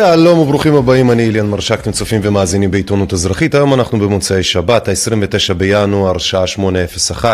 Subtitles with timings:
[0.00, 3.54] שלום וברוכים הבאים, אני אליאן מרשק, אתם צופים ומאזינים בעיתונות אזרחית.
[3.54, 7.24] היום אנחנו במוצאי שבת, ה-29 בינואר, שעה 8:01.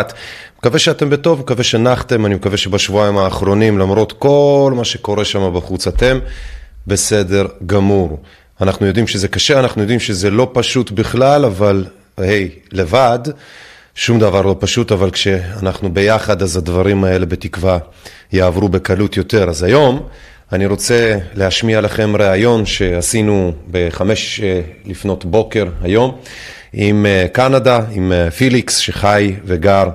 [0.59, 5.87] מקווה שאתם בטוב, מקווה שנחתם, אני מקווה שבשבועיים האחרונים, למרות כל מה שקורה שם בחוץ,
[5.87, 6.19] אתם
[6.87, 8.19] בסדר גמור.
[8.61, 11.85] אנחנו יודעים שזה קשה, אנחנו יודעים שזה לא פשוט בכלל, אבל
[12.17, 13.19] היי, לבד,
[13.95, 17.77] שום דבר לא פשוט, אבל כשאנחנו ביחד, אז הדברים האלה בתקווה
[18.31, 19.49] יעברו בקלות יותר.
[19.49, 20.07] אז היום...
[20.51, 26.17] אני רוצה להשמיע לכם ראיון שעשינו בחמש אה, לפנות בוקר היום
[26.73, 29.89] עם אה, קנדה, עם אה, פיליקס שחי וגר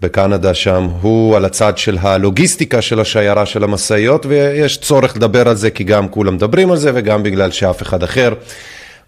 [0.00, 0.88] בקנדה שם.
[1.00, 5.84] הוא על הצד של הלוגיסטיקה של השיירה של המשאיות ויש צורך לדבר על זה כי
[5.84, 8.34] גם כולם מדברים על זה וגם בגלל שאף אחד אחר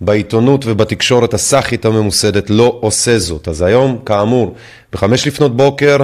[0.01, 3.49] בעיתונות ובתקשורת הסאחית הממוסדת לא עושה זאת.
[3.49, 4.55] אז היום, כאמור,
[4.93, 5.97] בחמש לפנות בוקר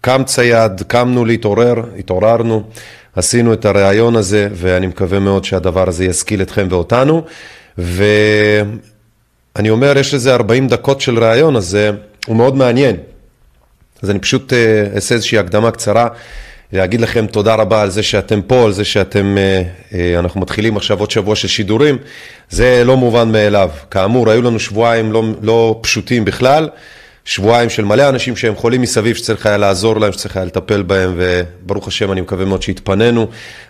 [0.00, 2.62] קם צייד, קמנו להתעורר, התעוררנו.
[3.16, 7.22] עשינו את הריאיון הזה, ואני מקווה מאוד שהדבר הזה ישכיל אתכם ואותנו.
[7.78, 8.70] ואני
[9.70, 11.78] אומר, יש לזה 40 דקות של ראיון, אז
[12.26, 12.96] הוא מאוד מעניין.
[14.02, 16.08] אז אני פשוט אה, אעשה איזושהי הקדמה קצרה,
[16.72, 19.62] להגיד לכם תודה רבה על זה שאתם פה, על זה שאתם, אה,
[19.94, 21.98] אה, אנחנו מתחילים עכשיו עוד שבוע של שידורים,
[22.50, 23.70] זה לא מובן מאליו.
[23.90, 26.68] כאמור, היו לנו שבועיים לא, לא פשוטים בכלל.
[27.24, 31.14] שבועיים של מלא אנשים שהם חולים מסביב, שצריך היה לעזור להם, שצריך היה לטפל בהם,
[31.16, 33.26] וברוך השם, אני מקווה מאוד שהתפנינו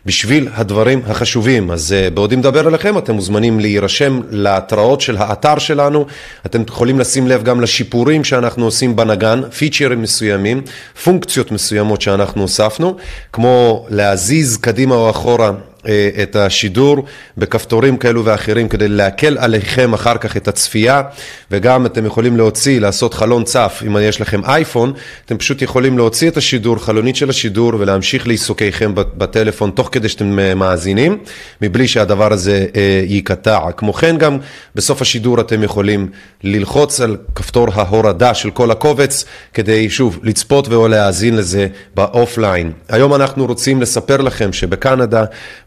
[0.07, 1.71] בשביל הדברים החשובים.
[1.71, 6.07] אז uh, בעודי מדבר אליכם, אתם מוזמנים להירשם להתראות של האתר שלנו,
[6.47, 10.63] אתם יכולים לשים לב גם לשיפורים שאנחנו עושים בנגן, פיצ'רים מסוימים,
[11.05, 12.97] פונקציות מסוימות שאנחנו הוספנו,
[13.33, 15.74] כמו להזיז קדימה או אחורה אה,
[16.23, 17.05] את השידור
[17.39, 21.03] בכפתורים כאלו ואחרים כדי להקל עליכם אחר כך את הצפייה
[21.51, 24.93] וגם אתם יכולים להוציא, לעשות חלון צף אם יש לכם אייפון,
[25.27, 30.39] אתם פשוט יכולים להוציא את השידור, חלונית של השידור ולהמשיך לעיסוקיכם בטלפון תוך כדי שאתם
[30.39, 31.19] אה, מאזינים
[31.63, 33.59] מבלי שהדבר הזה אה, ייקטע.
[33.77, 34.39] כמו כן גם
[34.75, 36.09] בסוף השידור אתם יכולים
[36.43, 39.25] ללחוץ על כפתור ההורדה של כל הקובץ
[39.55, 42.73] כדי שוב לצפות ואו להאזין לזה באופליין.
[42.89, 45.25] היום אנחנו רוצים לספר לכם שבקנדה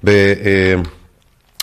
[0.08, 0.10] ב...
[0.10, 0.97] אה,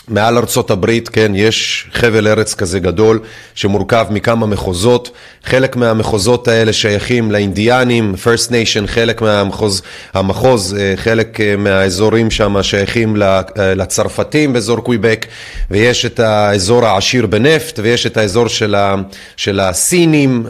[0.07, 3.19] מעל ארצות הברית, כן, יש חבל ארץ כזה גדול
[3.55, 5.11] שמורכב מכמה מחוזות,
[5.43, 9.81] חלק מהמחוזות האלה שייכים לאינדיאנים, First Nation, חלק מהמחוז,
[10.13, 13.15] המחוז, אה, חלק אה, מהאזורים שם שייכים
[13.57, 15.25] לצרפתים באזור קוויבק,
[15.71, 18.95] ויש את האזור העשיר בנפט, ויש את האזור של, ה,
[19.37, 20.45] של הסינים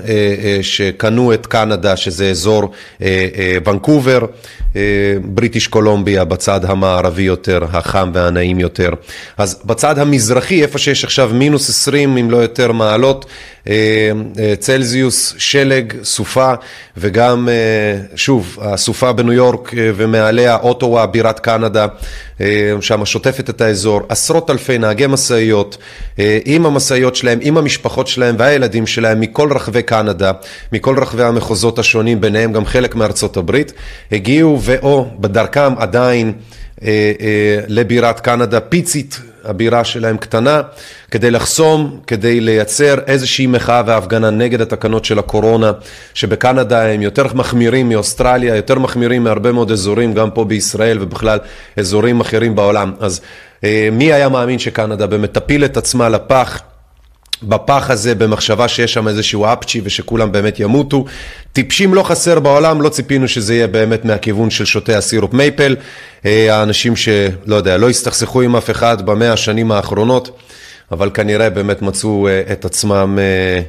[0.61, 2.71] שקנו את קנדה, שזה אזור
[3.65, 4.19] ונקובר.
[5.23, 8.89] בריטיש קולומביה בצד המערבי יותר, החם והנעים יותר.
[9.45, 13.25] אז בצד המזרחי, איפה שיש עכשיו מינוס 20 אם לא יותר מעלות,
[13.67, 13.73] אה,
[14.39, 16.53] אה, צלזיוס, שלג, סופה,
[16.97, 21.87] וגם, אה, שוב, הסופה בניו יורק ומעליה אוטווה, בירת קנדה,
[22.81, 25.77] שם שוטפת את האזור, עשרות אלפי נהגי משאיות,
[26.45, 30.31] עם המשאיות שלהם, עם המשפחות שלהם והילדים שלהם מכל רחבי קנדה,
[30.71, 33.73] מכל רחבי המחוזות השונים, ביניהם גם חלק מארצות הברית,
[34.11, 36.33] הגיעו ואו בדרכם עדיין
[37.67, 40.61] לבירת קנדה פיצית הבירה שלהם קטנה,
[41.11, 45.71] כדי לחסום, כדי לייצר איזושהי מחאה והפגנה נגד התקנות של הקורונה,
[46.13, 51.39] שבקנדה הם יותר מחמירים מאוסטרליה, יותר מחמירים מהרבה מאוד אזורים, גם פה בישראל ובכלל
[51.77, 52.91] אזורים אחרים בעולם.
[52.99, 53.21] אז
[53.63, 56.61] אה, מי היה מאמין שקנדה באמת תפיל את עצמה לפח?
[57.45, 61.05] בפח הזה, במחשבה שיש שם איזשהו אפצ'י ושכולם באמת ימותו.
[61.53, 65.75] טיפשים לא חסר בעולם, לא ציפינו שזה יהיה באמת מהכיוון של שותי הסירופ מייפל.
[66.25, 70.39] אה, האנשים שלא יודע, לא הסתכסכו עם אף אחד במאה השנים האחרונות,
[70.91, 73.61] אבל כנראה באמת מצאו אה, את עצמם אה,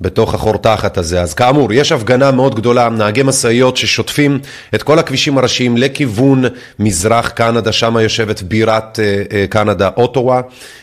[0.00, 1.20] בתוך החור תחת הזה.
[1.20, 4.38] אז כאמור, יש הפגנה מאוד גדולה, נהגי משאיות ששוטפים
[4.74, 6.44] את כל הכבישים הראשיים לכיוון
[6.78, 8.98] מזרח קנדה, שם יושבת בירת
[9.48, 10.40] קנדה, אוטואה,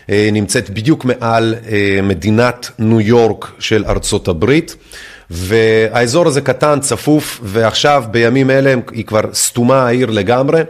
[0.10, 1.56] נמצאת בדיוק מעל
[2.04, 4.76] מדינת ניו יורק של ארצות הברית.
[5.32, 10.62] והאזור הזה קטן, צפוף, ועכשיו בימים אלה היא כבר סתומה העיר לגמרי,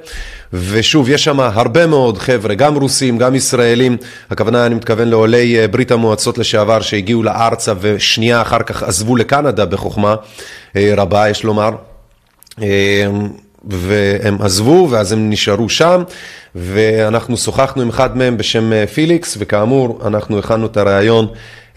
[0.54, 3.98] ושוב, יש שם הרבה מאוד חבר'ה, גם רוסים, גם ישראלים,
[4.30, 9.66] הכוונה, אני מתכוון לעולי אה, ברית המועצות לשעבר שהגיעו לארצה ושנייה אחר כך עזבו לקנדה
[9.66, 10.16] בחוכמה
[10.76, 11.72] אה, רבה, יש לומר.
[13.72, 16.04] אה, והם עזבו ואז הם נשארו שם
[16.56, 21.28] ואנחנו שוחחנו עם אחד מהם בשם פיליקס וכאמור אנחנו הכנו את הראיון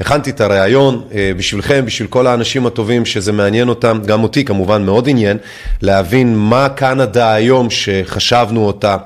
[0.00, 4.82] הכנתי את הריאיון אה, בשבילכם, בשביל כל האנשים הטובים שזה מעניין אותם, גם אותי כמובן
[4.82, 5.36] מאוד עניין,
[5.82, 8.96] להבין מה קנדה היום שחשבנו אותה,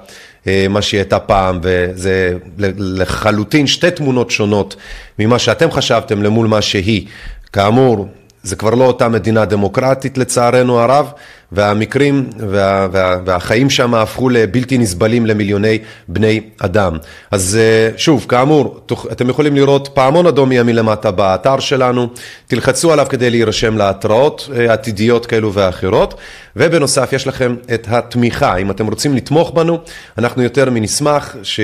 [0.46, 2.32] אה, מה שהיא הייתה פעם, וזה
[2.78, 4.76] לחלוטין שתי תמונות שונות
[5.18, 7.06] ממה שאתם חשבתם למול מה שהיא.
[7.52, 8.08] כאמור,
[8.42, 11.12] זה כבר לא אותה מדינה דמוקרטית לצערנו הרב,
[11.54, 15.78] והמקרים וה, וה, והחיים שם הפכו לבלתי נסבלים למיליוני
[16.08, 16.96] בני אדם.
[17.30, 18.80] אז אה, שוב, כאמור,
[19.12, 22.08] אתם יכולים לראות פעמון אדום מימין למטה באתר שלנו,
[22.46, 26.14] תלחצו עליו כדי להירשם להתראות אה, עתידיות כאלו ואחרות,
[26.56, 29.78] ובנוסף יש לכם את התמיכה, אם אתם רוצים לתמוך בנו,
[30.18, 31.60] אנחנו יותר מנשמח ש...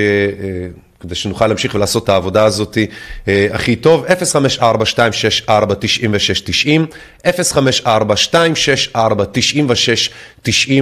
[1.01, 2.77] כדי שנוכל להמשיך ולעשות את העבודה הזאת
[3.27, 4.09] אה, הכי טוב, 054-264-9690,
[7.25, 7.29] 054-264-9690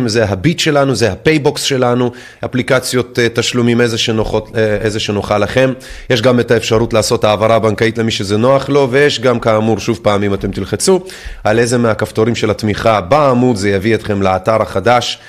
[0.05, 2.11] זה הביט שלנו, זה הפייבוקס שלנו,
[2.45, 5.73] אפליקציות אה, תשלומים איזה, שנוחות, אה, איזה שנוחה לכם.
[6.09, 9.99] יש גם את האפשרות לעשות העברה בנקאית למי שזה נוח לו, ויש גם כאמור, שוב
[10.01, 11.03] פעם, אם אתם תלחצו,
[11.43, 15.19] על איזה מהכפתורים של התמיכה בעמוד, זה יביא אתכם לאתר החדש.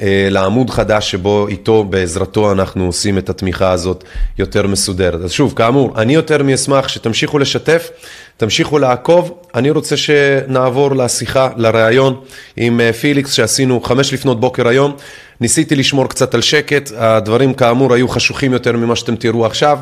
[0.00, 4.04] אה, לעמוד חדש שבו איתו, בעזרתו, אנחנו עושים את התמיכה הזאת
[4.38, 5.20] יותר מסודרת.
[5.20, 7.90] אז שוב, כאמור, אני יותר מאשמח שתמשיכו לשתף,
[8.36, 9.38] תמשיכו לעקוב.
[9.54, 12.20] אני רוצה שנעבור לשיחה, לראיון
[12.56, 14.96] עם אה, פיליקס שעשינו חמש לפנות בוקר היום.
[15.40, 19.78] ניסיתי לשמור קצת על שקט, הדברים כאמור היו חשוכים יותר ממה שאתם תראו עכשיו.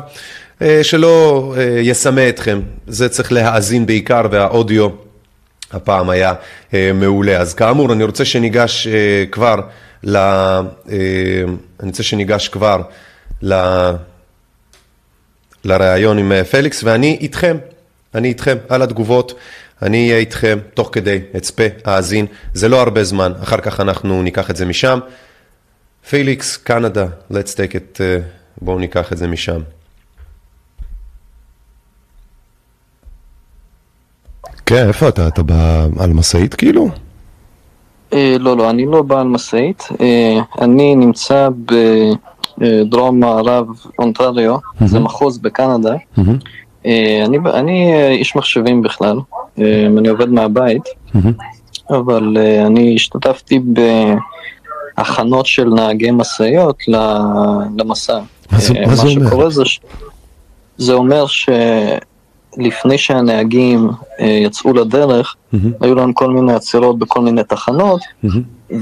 [0.61, 4.89] אה, שלא יסמא אתכם, זה צריך להאזין בעיקר והאודיו
[5.71, 6.33] הפעם היה
[6.93, 7.37] מעולה.
[7.37, 8.87] אז כאמור, אני רוצה שניגש
[9.31, 9.55] כבר
[10.03, 10.15] ל...
[10.17, 10.63] אה,
[11.79, 12.81] אני רוצה שניגש כבר
[13.41, 13.53] ל...
[15.63, 17.57] לראיון עם אה, פליקס, ואני איתכם,
[18.15, 19.33] אני איתכם על התגובות,
[19.81, 24.49] אני אהיה איתכם תוך כדי, אצפה, האזין, זה לא הרבה זמן, אחר כך אנחנו ניקח
[24.49, 24.99] את זה משם.
[26.09, 28.23] פליקס, קנדה, let's take it, uh,
[28.61, 29.61] בואו ניקח את זה משם.
[34.65, 35.27] כן, איפה אתה?
[35.27, 36.89] אתה בא על משאית כאילו?
[38.13, 39.87] אה, לא, לא, אני לא בעל משאית.
[40.01, 41.49] אה, אני נמצא
[42.57, 43.67] בדרום מערב
[43.99, 45.95] אונטריו, זה מחוז בקנדה.
[46.85, 49.19] אה, אני איש מחשבים בכלל,
[49.97, 50.83] אני עובד מהבית,
[51.89, 53.59] אבל אני השתתפתי
[54.97, 56.77] בהכנות של נהגי משאיות
[57.77, 58.19] למסע.
[58.51, 59.49] מה זה אומר?
[60.77, 61.49] זה אומר ש...
[62.57, 63.89] לפני שהנהגים
[64.19, 65.57] אה, יצאו לדרך, mm-hmm.
[65.81, 68.73] היו לנו כל מיני עצירות בכל מיני תחנות, mm-hmm.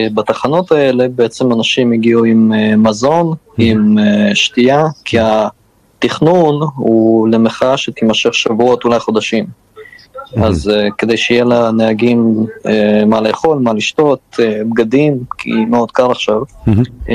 [0.00, 3.54] ובתחנות האלה בעצם אנשים הגיעו עם אה, מזון, mm-hmm.
[3.58, 9.44] עם אה, שתייה, כי התכנון הוא למחאה שתימשך שבועות, אולי חודשים.
[9.44, 10.44] Mm-hmm.
[10.44, 12.68] אז uh, כדי שיהיה לנהגים uh,
[13.06, 14.38] מה לאכול, מה לשתות, uh,
[14.70, 16.70] בגדים, כי מאוד קר עכשיו, mm-hmm.
[17.06, 17.10] uh,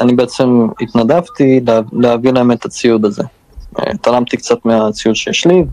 [0.00, 3.22] אני בעצם התנדבתי לה, להביא להם את הציוד הזה.
[4.00, 5.64] תרמתי קצת מהציוד שיש לי,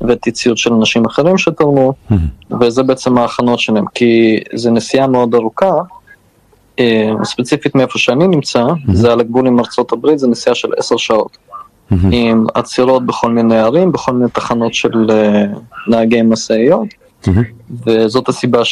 [0.00, 1.92] והבאתי ציוד של אנשים אחרים שתרמו,
[2.60, 5.72] וזה בעצם ההכנות שלהם, כי זו נסיעה מאוד ארוכה,
[6.78, 10.96] אה, ספציפית מאיפה שאני נמצא, זה על הגבול עם ארצות הברית, זו נסיעה של עשר
[10.96, 11.38] שעות.
[12.12, 15.44] עם עצירות בכל מיני ערים, בכל מיני תחנות של אה,
[15.88, 16.88] נהגי משאיות,
[17.86, 18.62] וזאת הסיבה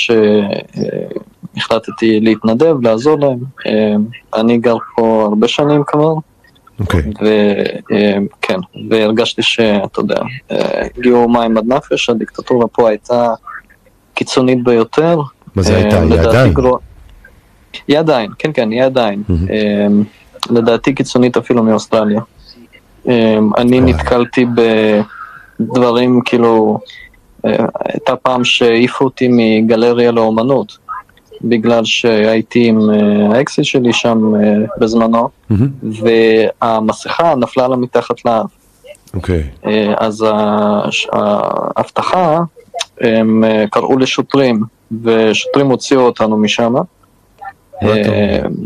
[1.52, 3.38] שהחלטתי להתנדב, לעזור להם.
[3.66, 3.95] אה,
[4.35, 6.14] אני גר פה הרבה שנים כבר,
[6.81, 7.03] אוקיי.
[7.21, 8.59] וכן,
[8.91, 10.21] והרגשתי שאתה יודע,
[10.99, 13.35] הגיעו מים עד נפש, הדיקטטורה פה הייתה
[14.15, 15.21] קיצונית ביותר.
[15.55, 16.03] מה זה הייתה?
[16.03, 16.55] היא עדיין?
[17.89, 19.23] היא עדיין, כן כן, היא עדיין.
[20.51, 22.21] לדעתי קיצונית אפילו מאוסטרליה.
[23.59, 24.47] אני נתקלתי
[25.61, 26.81] בדברים כאילו,
[27.45, 30.79] הייתה פעם שהעיפו אותי מגלריה לאומנות.
[31.42, 34.40] בגלל שהייתי עם אה, האקסיט שלי שם אה,
[34.78, 35.28] בזמנו.
[35.82, 38.50] והמסכה נפלה לה מתחת לאף.
[39.14, 39.42] אוקיי.
[39.42, 39.66] Okay.
[39.68, 40.26] אה, אז
[41.12, 42.40] האבטחה,
[43.00, 44.62] הם קראו לשוטרים,
[45.04, 46.75] ושוטרים הוציאו אותנו משם.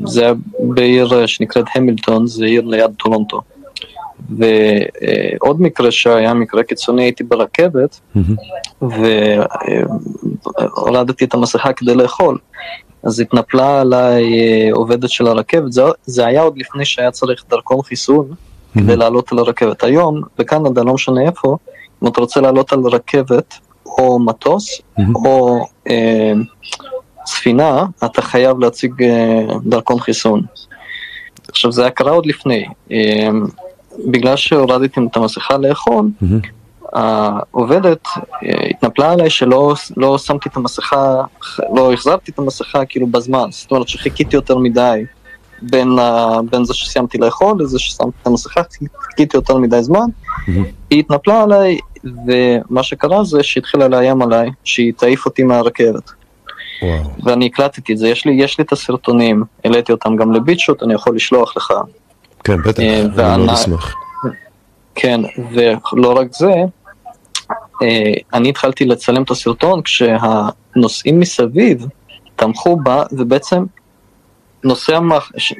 [0.05, 3.41] זה בעיר שנקראת המילטון, זה עיר ליד טורונטו.
[4.31, 8.01] ועוד מקרה שהיה מקרה קיצוני, הייתי ברכבת,
[10.61, 12.39] והורדתי את המסכה כדי לאכול.
[13.03, 17.83] אז התנפלה עליי אה, עובדת של הרכבת, זה, זה היה עוד לפני שהיה צריך דרכון
[17.83, 18.29] חיסון
[18.75, 19.83] כדי לעלות על הרכבת.
[19.83, 21.57] היום, בקנדה, לא משנה איפה,
[22.03, 23.55] אם אתה רוצה לעלות על רכבת
[23.87, 24.81] או מטוס
[25.15, 26.33] או אה,
[27.27, 30.43] ספינה, אתה חייב להציג אה, דרכון חיסון.
[31.49, 32.65] עכשיו, זה היה קרה עוד לפני.
[34.11, 36.07] בגלל שהורדתי את המסכה לאכול.
[36.93, 41.23] העובדת אה, התנפלה עליי שלא לא שמתי את המסכה,
[41.75, 45.05] לא החזרתי את המסכה כאילו בזמן, זאת אומרת שחיכיתי יותר מדי
[45.63, 45.89] בין,
[46.51, 48.63] בין זה שסיימתי לאכול לזה ששמתי את המסכה,
[49.01, 50.07] חיכיתי יותר מדי זמן.
[50.91, 56.11] היא התנפלה עליי, ומה שקרה זה שהתחילה לאיים עליי, שהיא תעיף אותי מהרכבת.
[57.23, 60.95] ואני הקלטתי את זה, יש לי, יש לי את הסרטונים, העליתי אותם גם לביטשוט, אני
[60.95, 61.73] יכול לשלוח לך.
[62.45, 63.95] כן, בטח, אה, אני מאוד אשמח.
[64.95, 65.21] כן,
[65.53, 66.53] ולא רק זה,
[67.83, 71.87] אה, אני התחלתי לצלם את הסרטון כשהנוסעים מסביב
[72.37, 73.65] תמכו בה, ובעצם
[74.65, 74.99] נוסע,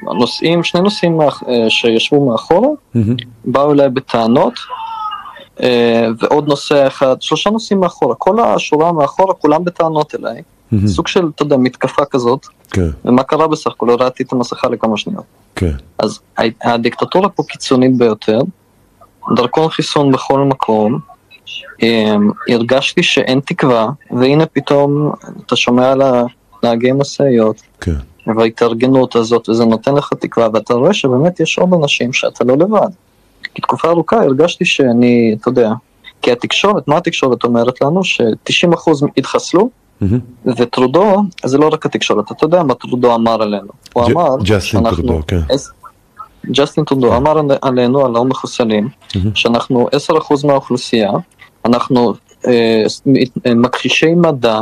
[0.03, 1.29] נוסעים, שני נוסעים אה,
[1.69, 2.69] שישבו מאחורה.
[3.45, 4.55] באו אליי בטענות,
[6.19, 10.43] ועוד נוסע אחד, שלושה נוסעים מאחורה, כל השורה מאחורה, כולם בטענות אליי,
[10.75, 10.89] מהמם.
[10.89, 13.89] סוג של, אתה יודע, מתקפה כזאת, כן, ומה קרה בסך הכל?
[13.89, 15.25] הורדתי את המסכה לכמה שניות.
[15.55, 15.73] כן.
[15.99, 16.21] אז
[16.65, 18.41] הדיקטטורה פה קיצונית ביותר,
[19.37, 20.99] דרכון חיסון בכל מקום,
[21.83, 25.13] אמ, הרגשתי שאין תקווה, והנה פתאום
[25.47, 26.03] אתה שומע על
[26.63, 27.95] הנהגי משאיות, כן.
[28.37, 32.91] וההתארגנות הזאת, וזה נותן לך תקווה, ואתה רואה שבאמת יש עוד אנשים שאתה לא לבד.
[33.55, 35.71] כי תקופה ארוכה הרגשתי שאני, אתה יודע,
[36.23, 38.05] כי התקשורת, מה התקשורת אומרת לנו?
[38.05, 39.71] ש-90% התחסלו.
[40.47, 43.69] וטרודו, זה לא רק התקשורת, אתה יודע מה טרודו אמר עלינו.
[43.93, 45.03] הוא אמר ג'סטין שאנחנו...
[45.03, 45.41] טרודו, כן.
[46.51, 49.35] ג'סטין טרודו אמר עלינו, על הלא מחוסנים, מהמם.
[49.35, 51.11] שאנחנו 10% מהאוכלוסייה,
[51.65, 52.15] אנחנו
[52.47, 52.85] אה,
[53.47, 54.61] אה, מכחישי מדע.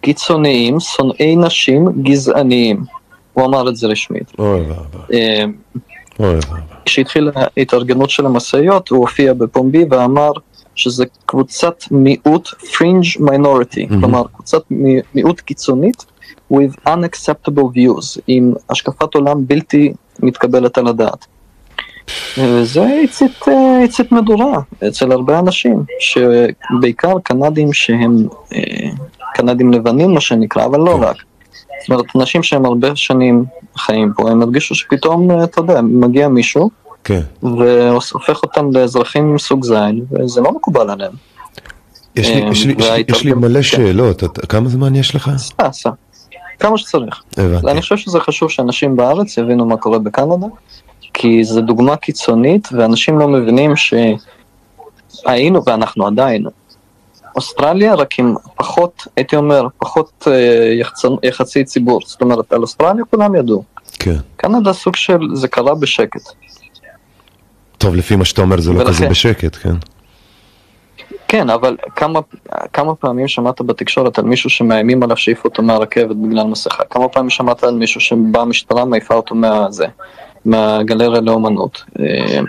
[0.00, 2.84] קיצוניים, שונאי נשים, גזעניים.
[3.32, 4.32] הוא אמר את זה רשמית.
[4.38, 5.44] אוי ואבוי, אה,
[6.20, 6.60] אוי ואבוי.
[6.84, 10.32] כשהתחילה ההתארגנות של המשאיות, הוא הופיע בפומבי ואמר
[10.78, 14.00] שזה קבוצת מיעוט, fringe minority, מהמם.
[14.00, 16.04] כלומר קבוצת מי- מיעוט קיצונית
[16.52, 19.92] with unacceptable views, עם השקפת עולם בלתי
[20.22, 21.26] מתקבלת על הדעת.
[22.38, 28.60] וזה הצית, אה, הצית מדורה אצל הרבה אנשים, שבעיקר קנדים שהם אה,
[29.34, 30.98] קנדים לבנים מה שנקרא, אבל לא.
[31.00, 31.16] רק.
[31.80, 33.44] זאת אומרת, אנשים שהם הרבה שנים
[33.76, 36.70] חיים פה, הם הרגישו שפתאום, אה, אתה יודע, מגיע מישהו
[37.04, 37.20] כן.
[37.42, 41.12] והופך אותם לאזרחים מסוג זין, וזה לא מקובל עליהם.
[42.16, 42.74] יש לי- אה, יש לי-
[43.08, 43.62] יש לי- מלא כן.
[43.62, 45.30] שאלות, אתה- כמה זמן יש לך?
[45.58, 45.90] עשה.
[46.60, 47.22] כמה שצריך.
[47.36, 47.70] הבנתי.
[47.70, 50.46] אני חושב שזה חשוב שאנשים בארץ יבינו מה קורה בקנדה,
[51.14, 56.44] כי זו דוגמה קיצונית, ואנשים לא מבינים שהיינו, ואנחנו עדיין,
[57.36, 60.74] אוסטרליה רק עם פחות, הייתי אומר, פחות אה,
[61.22, 62.00] יחסי ציבור.
[62.06, 63.62] זאת אומרת, על אוסטרליה כולם ידעו.
[63.98, 64.16] כן.
[64.36, 66.20] קנדה סוג של, זה קרה בשקט.
[67.78, 69.74] טוב, לפי מה שאתה אומר זה לא ולכן- כזה בשקט, כן.
[71.28, 72.20] כן, אבל כמה,
[72.72, 76.84] כמה פעמים שמעת בתקשורת על מישהו שמאיימים עליו שהעיפו אותו מהרכבת בגלל מסכה?
[76.90, 79.86] כמה פעמים שמעת על מישהו שבאה המשטרה מעיפה אותו מהזה,
[80.44, 81.84] מהגלריה לאומנות?
[82.00, 82.40] אה,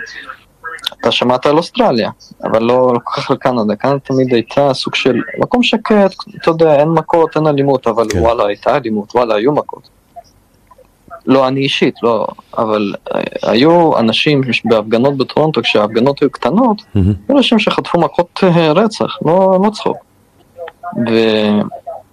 [1.00, 2.10] אתה שמעת על אוסטרליה,
[2.44, 3.76] אבל לא, לא כל כך על קנדה.
[3.76, 8.18] קנדה תמיד הייתה סוג של מקום שקט, אתה יודע, אין מכות, אין אלימות, אבל כן.
[8.18, 9.88] וואלה, הייתה אלימות, וואלה, היו מכות.
[11.30, 12.26] לא אני אישית, לא,
[12.58, 17.12] אבל אה, היו אנשים בהפגנות בטורונטו, כשההפגנות היו קטנות, מהמם.
[17.28, 19.96] היו אנשים שחטפו מכות אה, רצח, לא, לא צחוק.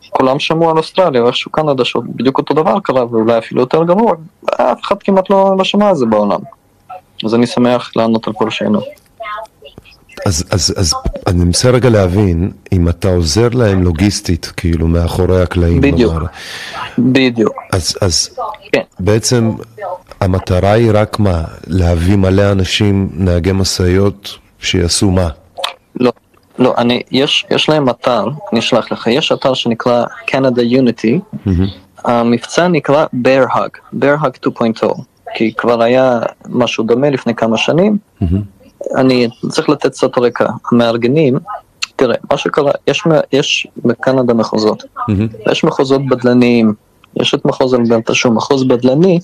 [0.09, 4.13] וכולם שמעו על אוסטרליה, ואיכשהו קנדה שבדיוק אותו דבר קרה, ואולי אפילו יותר גרוע,
[4.45, 6.39] אף אחד כמעט לא, לא שמע על זה בעולם.
[7.25, 9.06] אז אני שמח לענות על כל שאלות.
[10.25, 10.93] אז, אז, אז
[11.27, 15.81] אני מנסה רגע להבין אם אתה עוזר להם לוגיסטית, כאילו מאחורי הקלעים.
[15.81, 16.13] בדיוק.
[16.13, 16.25] נאמר.
[16.97, 17.53] בדיוק.
[17.73, 18.29] אז, אז
[18.71, 18.81] כן.
[18.99, 19.51] בעצם
[20.21, 21.43] המטרה היא רק מה?
[21.67, 25.29] להביא מלא אנשים, נהגי משאיות, שיעשו מה?
[25.99, 26.11] לא,
[26.59, 31.67] לא, אני, יש, יש להם אתר, אני אשלח לך, יש אתר שנקרא Canada Unity, מהמם.
[32.05, 34.49] המבצע נקרא Bear Hug, Bear Hug
[34.83, 34.87] 2.0,
[35.35, 36.19] כי כבר היה
[36.49, 38.56] משהו דומה לפני כמה שנים, מהמם.
[38.95, 40.45] אני צריך לתת קצת רקע.
[40.71, 41.39] המארגנים,
[41.95, 44.83] תראה, מה שקרה, יש, יש בקנדה מחוזות.
[45.07, 45.27] מהמם.
[45.51, 46.73] יש מחוזות בדלניים,
[47.21, 49.19] יש את מחוז אלברטה שהוא מחוז בדלני,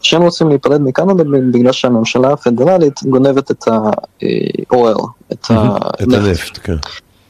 [0.00, 3.68] שהם רוצים להיפרד מקנדה בגלל שהממשלה הפדרלית גונבת את
[4.70, 4.96] האוהל,
[5.32, 5.50] את
[6.02, 6.76] את הנפט, כן.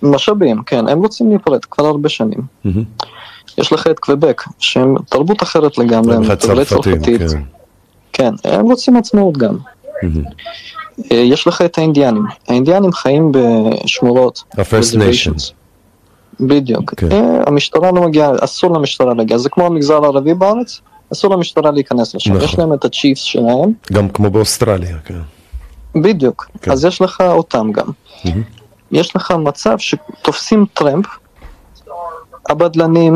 [0.03, 2.41] המשאבים, כן, הם רוצים להיפרד כבר הרבה שנים.
[2.65, 2.85] מהמם.
[3.59, 7.21] יש לך את קוויבק, שהם תרבות אחרת לגמרי, הם דוברי צרפתית.
[7.31, 7.39] כן.
[8.13, 9.57] כן, הם רוצים עצמאות גם.
[10.03, 10.25] מהמם.
[11.13, 12.25] אה, יש לך את האינדיאנים.
[12.49, 14.43] האינדיאנים חיים בשמורות.
[14.59, 14.97] ה-First.
[14.97, 15.53] Nations.
[16.41, 16.95] בדיוק.
[16.97, 17.13] כן.
[17.13, 19.39] אה, המשטרה לא מגיעה, אסור למשטרה להגיע.
[19.39, 20.81] זה כמו המגזר הערבי בארץ,
[21.13, 22.33] אסור למשטרה להיכנס לשם.
[22.33, 22.45] נכון.
[22.45, 25.21] יש להם את הצ'יפס שלהם, גם כמו באוסטרליה, כן.
[26.03, 26.47] בדיוק.
[26.63, 26.71] כן.
[26.71, 27.87] אז יש לך אותם גם.
[28.25, 28.43] מהמם.
[28.93, 31.07] יש לך מצב שתופסים טרמפ,
[32.49, 33.15] הבדלנים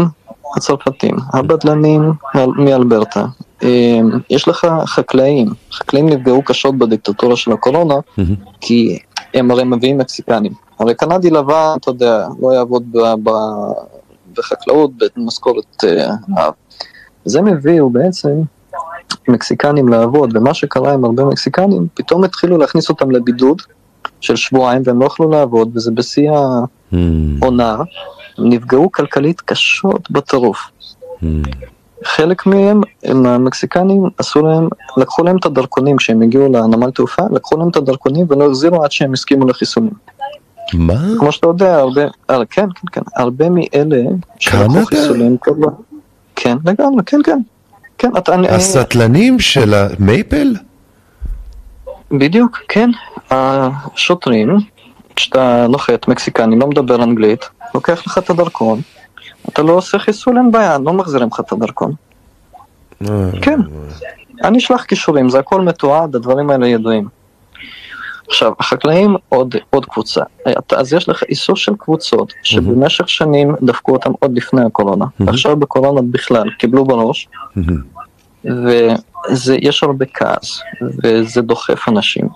[0.56, 3.24] הצרפתים, הבדלנים מאל- מאלברטה.
[3.62, 8.34] אה, יש לך חקלאים, חקלאים נפגעו קשות בדיקטטורה של הקורונה, מהמם.
[8.60, 8.98] כי
[9.34, 10.52] הם הרי מביאים מקסיקנים.
[10.78, 13.72] הרי קנדי לבן, אתה יודע, לא יעבוד ב- ב-
[14.36, 16.06] בחקלאות במשכורת אה,
[16.36, 16.52] רעב.
[17.26, 18.30] אז הם הביאו בעצם
[19.28, 23.62] מקסיקנים לעבוד, ומה שקרה עם הרבה מקסיקנים, פתאום התחילו להכניס אותם לבידוד
[24.20, 26.30] של שבועיים והם לא יכלו לעבוד, וזה בשיא.
[27.42, 27.76] העונה,
[28.38, 30.58] הם נפגעו כלכלית קשות בטירוף.
[32.04, 37.56] חלק מהם, הם המקסיקנים, עשו להם, לקחו להם את הדרכונים כשהם הגיעו לנמל תעופה, לקחו
[37.56, 39.92] להם את הדרכונים ולא החזירו עד שהם הסכימו לחיסונים.
[40.74, 40.94] מה?
[41.18, 43.96] כמו שאתה יודע, הרבה, אה, כן, כן, כן, הרבה מאלה
[44.38, 45.68] שלקחו לא-
[46.36, 47.38] כן, לגמרי, כן, כן.
[47.98, 50.54] כן, אתה, הסטלנים של המייפל?
[52.10, 52.90] בדיוק, כן.
[53.30, 54.56] השוטרים,
[55.16, 58.80] כשאתה נוחת מקסיקני, לא מדבר אנגלית, לוקח לך את הדרכון,
[59.48, 61.92] אתה לא עושה חיסול, אין בעיה, לא מחזירים לך את הדרכון.
[63.42, 63.60] כן.
[64.44, 67.08] אני אשלח קישורים, זה הכל מתועד, הדברים האלה ידועים.
[68.28, 70.22] עכשיו, החקלאים עוד, עוד קבוצה.
[70.58, 75.04] אתה- אז יש לך איסוף של קבוצות שבמשך שנים דפקו אותם עוד לפני הקורונה.
[75.20, 77.28] ועכשיו בקורונה בכלל, קיבלו בראש,
[78.44, 80.60] ויש הרבה כעס,
[81.04, 82.28] וזה דוחף אנשים.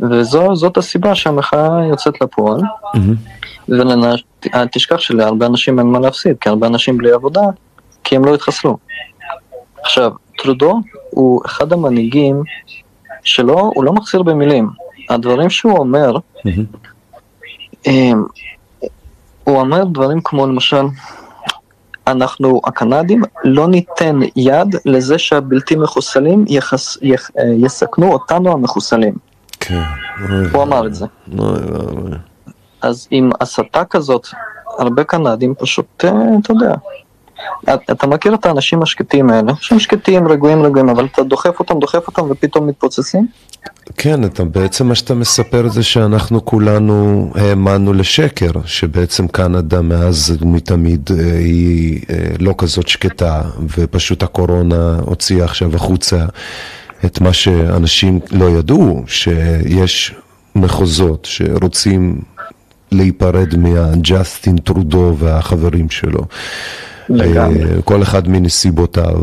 [0.00, 2.60] וזאת הסיבה שהמחאה יוצאת לפועל,
[3.68, 7.42] ואל תשכח שלהרבה אנשים אין מה להפסיד, כי הרבה אנשים בלי עבודה,
[8.04, 8.76] כי הם לא התחסלו.
[9.82, 12.42] עכשיו, טרודו הוא אחד המנהיגים
[13.22, 14.68] שלא, הוא לא מחסיר במילים.
[15.10, 16.16] הדברים שהוא אומר,
[17.86, 18.24] הם,
[19.44, 20.86] הוא אומר דברים כמו למשל,
[22.06, 29.14] אנחנו הקנדים לא ניתן יד לזה שהבלתי מחוסלים יחס, יח, יסכנו אותנו המחוסלים.
[29.60, 29.82] כן.
[30.52, 31.06] הוא אמר את זה.
[32.82, 34.26] אז עם הסתה כזאת,
[34.78, 36.10] הרבה קנדים פשוט, אה,
[36.42, 36.74] אתה יודע,
[37.64, 41.78] אתה- אתה מכיר את האנשים השקטים האלה, שהם שקטים, רגועים, רגועים, אבל אתה דוחף אותם,
[41.78, 43.26] דוחף אותם ופתאום מתפוצצים?
[43.96, 51.10] כן, אתה, בעצם מה שאתה מספר זה שאנחנו כולנו האמנו לשקר, שבעצם קנדה מאז ומתמיד
[51.18, 53.42] אה, היא אה, לא כזאת שקטה,
[53.78, 56.24] ופשוט הקורונה הוציאה עכשיו החוצה
[57.04, 60.14] את מה שאנשים לא ידעו, שיש
[60.54, 62.20] מחוזות שרוצים
[62.94, 66.20] להיפרד מהג'סטין טרודו והחברים שלו.
[67.08, 67.62] לגמרי.
[67.64, 69.14] אה, כל אחד מנסיבותיו,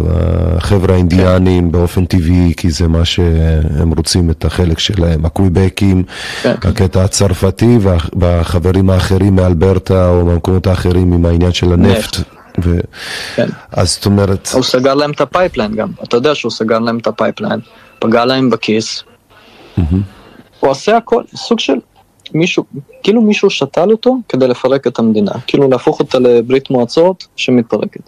[0.57, 6.03] החבר'ה האינדיאנים באופן טבעי, כי זה מה שהם רוצים את החלק שלהם, הקוויבקים,
[6.41, 6.55] כן.
[6.63, 12.17] הקטע הצרפתי וה- והחברים האחרים מאלברטה או מהמקומות האחרים עם העניין של הנפט.
[12.63, 12.79] ו...
[13.35, 13.47] כן.
[13.71, 16.97] אז זאת אומרת, הוא סגר להם את ה pipeline גם, אתה יודע שהוא סגר להם
[16.97, 17.59] את ה pipeline,
[17.99, 19.03] פגע להם בכיס.
[20.59, 21.73] הוא עושה הכל, סוג של
[22.33, 22.63] מישהו,
[23.03, 28.01] כאילו מישהו שתל אותו כדי לפרק את המדינה, כאילו להפוך אותה לברית מועצות שמתפרקת.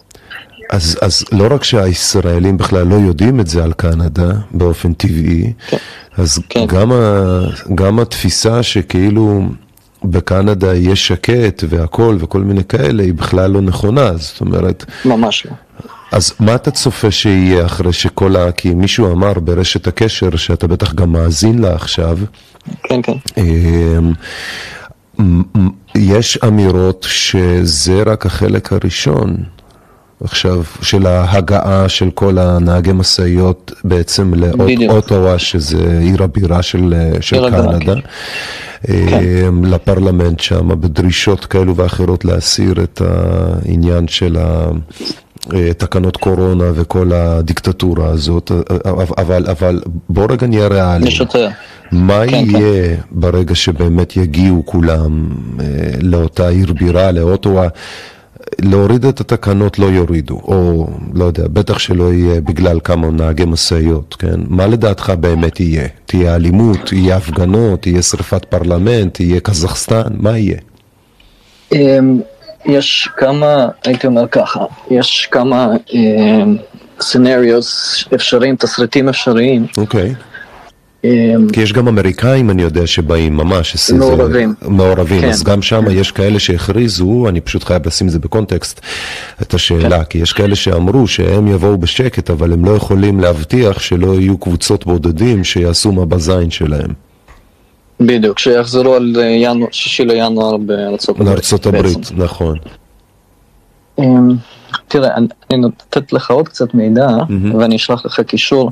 [0.70, 5.76] אז, אז לא רק שהישראלים בכלל לא יודעים את זה על קנדה באופן טבעי, כן.
[6.16, 6.66] אז כן.
[6.66, 7.40] גם, ה,
[7.74, 9.42] גם התפיסה שכאילו
[10.04, 15.52] בקנדה יש שקט והכל וכל מיני כאלה, היא בכלל לא נכונה, זאת אומרת, ממש לא.
[16.12, 18.52] אז מה אתה צופה שיהיה אחרי שכל ה...
[18.52, 22.18] כי מישהו אמר ברשת הקשר, שאתה בטח גם מאזין לה עכשיו,
[22.82, 23.12] כן, כן.
[23.36, 24.12] אמ,
[25.94, 29.36] יש אמירות שזה רק החלק הראשון.
[30.24, 34.34] עכשיו, של ההגעה של כל הנהגי משאיות בעצם.
[34.34, 37.94] לאוטווה, שזה עיר הבירה של, של עיר קנדה,
[38.88, 44.70] אמ, לפרלמנט שם, בדרישות כאלו ואחרות להסיר את העניין של ה...
[45.54, 48.52] אה, תקנות קורונה וכל הדיקטטורה הזאת,
[49.18, 50.68] אבל, אבל בוא רגע נהיה
[51.20, 51.48] יותר.
[51.92, 55.28] מה כן, יהיה ברגע שבאמת יגיעו כולם
[55.60, 55.66] אה,
[56.00, 57.68] לאותה עיר בירה, לאוטווה?
[58.60, 64.16] להוריד את התקנות לא יורידו, או לא יודע, בטח שלא יהיה בגלל כמה נהגי משאיות,
[64.18, 64.40] כן?
[64.48, 65.88] מה לדעתך באמת יהיה?
[66.06, 70.58] תהיה אלימות, יהיה הפגנות, יהיה שרפת פרלמנט, יהיה קזחסטן, מה יהיה?
[72.66, 75.68] יש כמה, הייתי אומר ככה, יש כמה
[77.00, 79.66] סנריוס אפשריים, תסריטים אפשריים.
[79.76, 80.14] אוקיי.
[81.04, 83.90] אמ, כי יש גם אמריקאים, אני יודע, שבאים ממש.
[83.92, 84.54] מעורבים.
[84.62, 85.28] מעורבים, כן.
[85.28, 88.80] אז גם שם יש כאלה שהכריזו, אני פשוט חייב לשים את זה בקונטקסט,
[89.42, 90.04] את השאלה, כן.
[90.04, 94.86] כי יש כאלה שאמרו שהם יבואו בשקט, אבל הם לא יכולים להבטיח שלא יהיו קבוצות
[94.86, 97.11] בודדים שיעשו מה בזין שלהם.
[98.06, 101.28] בדיוק, שיחזרו על אה, ינואר, שישי לינואר בארצות הברית.
[101.28, 101.78] לארצות בעצם.
[101.78, 102.58] הברית, נכון.
[103.98, 104.28] אמ,
[104.88, 107.08] תראה, אני אני נותנת לך עוד קצת מידע,
[107.58, 108.70] ואני אשלח לך קישור.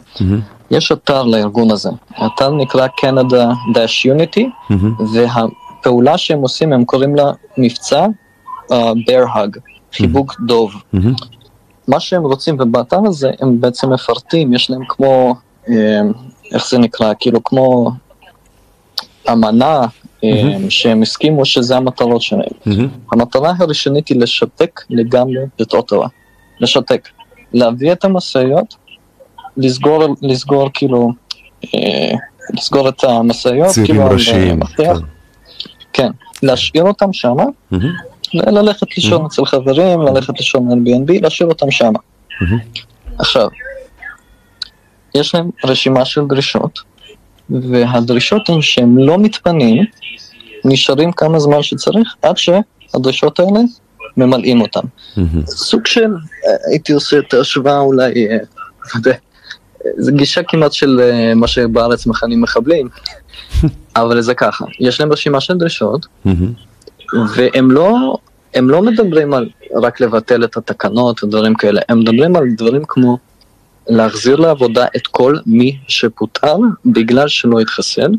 [0.70, 4.74] יש אתר לארגון הזה, האתר נקרא Canada-Unity,
[5.14, 8.06] והפעולה שהם עושים, הם קוראים לה מבצע
[8.70, 9.58] uh, Bear Hug,
[9.92, 10.72] חיבוק דוב.
[11.88, 15.34] מה שהם רוצים, ובאתר הזה הם בעצם מפרטים, יש להם כמו,
[15.68, 15.74] אמ,
[16.54, 17.90] איך זה נקרא, כאילו כמו
[19.28, 19.80] אמנה,
[20.22, 20.28] אמ,
[20.70, 22.42] שהם הסכימו שזה המטרות שלהם.
[22.66, 22.88] מהמם.
[23.12, 26.08] המטרה הראשונית היא לשתק לגמרי את אוטווה.
[26.60, 27.08] לשתק.
[27.52, 28.74] להביא את המשאיות,
[29.56, 31.12] לסגור, לסגור כאילו,
[31.74, 32.12] אה,
[32.54, 34.60] לסגור את המשאיות, כאילו, ראשיים.
[34.76, 34.92] כן.
[35.92, 36.10] כן.
[36.42, 37.44] להשאיר אותם שמה.
[38.34, 41.98] ל- ללכת לישון אצל חברים, ללכת לישון Airbnb, להשאיר אותם שמה.
[42.40, 42.58] מהמם.
[43.18, 43.48] עכשיו,
[45.14, 46.78] יש להם רשימה של דרישות,
[47.50, 49.84] והדרישות הן שהם לא מתפנים
[50.64, 53.60] נשארים כמה זמן שצריך, עד שהדרישות האלה
[54.16, 54.80] ממלאים אותם.
[55.46, 58.36] סוג של, אה, הייתי עושה את ההשוואה אולי, אה,
[59.98, 62.88] זו גישה כמעט של אה, מה שבארץ מכנים מחבלים,
[63.96, 66.06] אבל זה ככה, יש להם רשימה של דרישות,
[67.36, 68.16] והם לא,
[68.54, 69.48] הם לא מדברים על
[69.82, 73.18] רק לבטל את התקנות ודברים כאלה, הם מדברים על דברים כמו
[73.90, 78.12] להחזיר לעבודה את כל מי שפוטר בגלל שלא התחסן,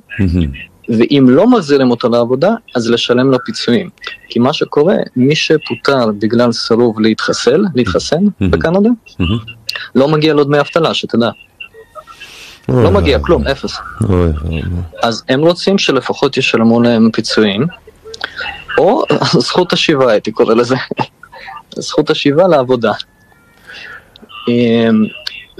[0.90, 3.90] ואם לא מחזירים אותו לעבודה, אז לשלם לו פיצויים.
[4.30, 8.90] כי מה שקורה, מי שפוטר בגלל סירוב להתחסל, להתחסן בקנדה,
[9.96, 11.30] לא מגיע לו דמי אבטלה, שתדע.
[12.70, 13.78] לא מגיע כלום, אפס.
[15.04, 17.68] אז הם רוצים שלפחות ישלמו להם פיצויים,
[18.78, 19.04] או
[19.46, 20.76] זכות השיבה הייתי קורא לזה,
[21.88, 22.92] זכות השיבה לעבודה.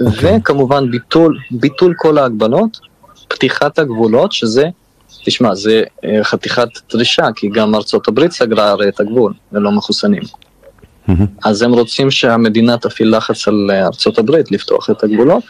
[0.00, 0.36] אמ, אוקיי.
[0.36, 2.80] וכמובן ביטול, ביטול כל ההגבלות,
[3.28, 4.68] פתיחת הגבולות, שזה,
[5.24, 10.22] תשמע, זה אה, חתיכת דרישה, כי גם ארצות הברית סגרה הרי את הגבול ללא מחוסנים.
[11.44, 15.42] אז הם רוצים שהמדינה תפעיל לחץ על אה, ארצות הברית לפתוח את הגבולות,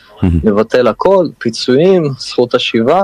[0.44, 3.02] לבטל הכל, פיצויים, זכות השיבה,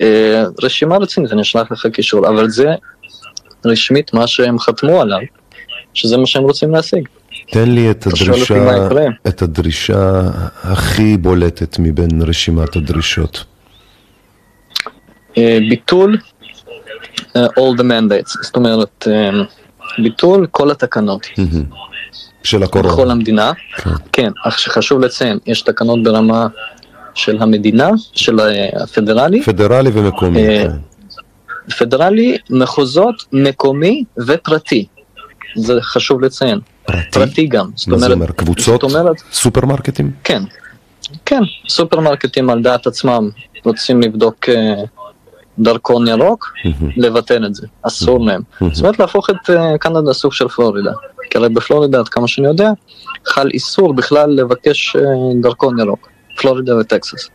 [0.00, 2.74] אה, רשימה רצינית, אני אשלח לך קישור, אבל זה
[3.64, 5.18] רשמית מה שהם חתמו עליו,
[5.94, 7.08] שזה מה שהם רוצים להשיג.
[7.50, 8.88] תן לי את הדרישה,
[9.28, 10.20] את הדרישה
[10.62, 13.44] הכי בולטת מבין רשימת הדרישות.
[15.38, 16.18] אה, ביטול
[17.18, 21.26] uh, all the mandates, זאת אומרת, uh, ביטול כל התקנות.
[22.42, 22.92] של הקורונה.
[22.92, 23.52] בכל המדינה.
[23.76, 23.90] כן.
[24.12, 26.46] כן, אך שחשוב לציין, יש תקנות ברמה
[27.14, 28.40] של המדינה, של
[28.82, 29.42] הפדרלי.
[29.42, 30.42] פדרלי ומקומי.
[30.46, 30.70] כן.
[31.78, 34.86] פדרלי, מחוזות, מקומי ופרטי.
[35.56, 36.60] זה חשוב לציין.
[36.88, 37.10] פרטי?
[37.10, 37.70] פרטי גם.
[37.88, 38.26] מה זה אומר?
[38.26, 38.82] קבוצות?
[38.82, 40.10] אומרת, סופרמרקטים?
[40.24, 40.42] כן.
[41.26, 43.30] כן, סופרמרקטים על דעת עצמם
[43.64, 44.74] רוצים לבדוק אה,
[45.58, 46.52] דרכון ירוק,
[46.96, 48.42] לבטל את זה, אסור להם.
[48.72, 50.92] זאת אומרת להפוך את אה, קנדה סוג של פלורידה.
[51.30, 52.70] כי הרי בפלורידה, עד כמה שאני יודע,
[53.26, 55.02] חל איסור בכלל לבקש אה,
[55.42, 56.08] דרכון ירוק.
[56.36, 57.28] פלורידה וטקסס.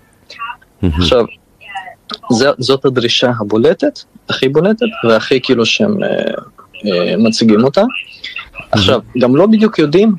[0.84, 1.26] עכשיו,
[2.58, 5.98] זאת הדרישה הבולטת, הכי בולטת, והכי כאילו שהם
[7.18, 7.84] מציגים אותה.
[8.72, 10.16] עכשיו, גם לא בדיוק יודעים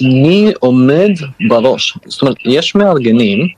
[0.00, 1.10] מי עומד
[1.48, 1.98] בראש.
[2.06, 3.48] זאת אומרת, יש מארגנים,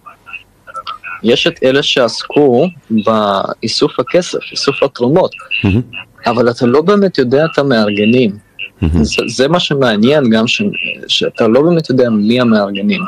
[1.22, 5.34] יש את אלה שעסקו באיסוף הכסף, איסוף התרומות,
[6.26, 8.30] אבל אתה לא באמת יודע את המארגנים.
[9.02, 10.62] זה, זה מה שמעניין גם, ש,
[11.08, 13.00] שאתה לא באמת יודע מי המארגנים.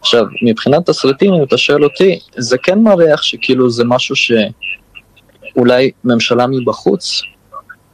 [0.00, 6.46] עכשיו, מבחינת תסריטים, אם אתה שואל אותי, זה כן מריח שכאילו זה משהו שאולי ממשלה
[6.46, 7.22] מבחוץ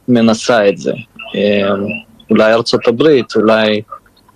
[0.07, 0.91] מנסה את זה.
[2.29, 3.81] אולי ארצות הברית, אולי...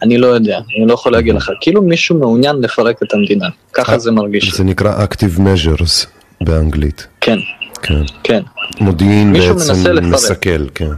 [0.02, 1.52] אני לא יודע, אני לא יכול להגיד לך.
[1.62, 4.56] כאילו מישהו מעוניין לפרק את המדינה, ככה זה מרגיש.
[4.56, 6.08] זה נקרא Active Measures
[6.42, 7.08] באנגלית.
[7.22, 7.38] כן.
[7.82, 8.02] כן.
[8.24, 8.42] כן.
[8.80, 10.90] מודיעין בעצם מסכל, כן.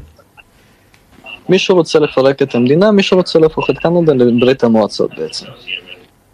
[1.50, 5.46] מישהו רוצה לפרק את המדינה, מישהו רוצה להפוך את קנדה לברית המועצות בעצם.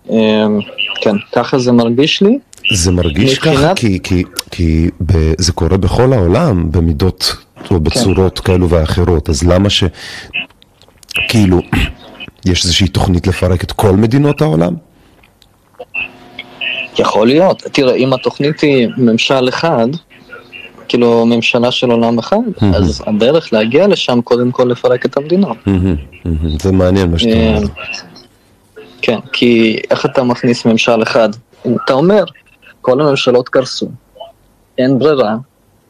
[0.10, 0.60] אמ,
[1.02, 2.40] כן, ככה זה מרגיש לי.
[2.72, 7.36] זה מרגיש ככה כי, כי, כי ב, זה קורה בכל העולם במידות
[7.72, 8.46] או בצורות כן.
[8.46, 9.84] כאלו ואחרות, אז למה ש...
[11.28, 11.62] כאילו,
[12.46, 14.74] יש איזושהי תוכנית לפרק את כל מדינות העולם?
[17.00, 17.64] יכול להיות.
[17.72, 19.88] תראה, אם התוכנית היא ממשל אחד,
[20.88, 22.38] כאילו ממשלה של עולם אחד,
[22.76, 25.48] אז הדרך להגיע לשם קודם כל לפרק את המדינה.
[26.60, 27.62] זה מעניין מה שאתה אומר.
[27.62, 27.94] אה,
[29.02, 31.30] כן, כי איך אתה מכניס ממשל אחד?
[31.62, 32.24] אתה אומר,
[32.88, 33.90] כל הממשלות קרסו,
[34.78, 35.36] אין ברירה,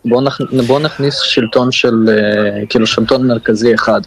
[0.06, 0.42] בוא, נכ...
[0.68, 4.02] בוא נכניס שלטון של, אה, כאילו שלטון מרכזי אחד.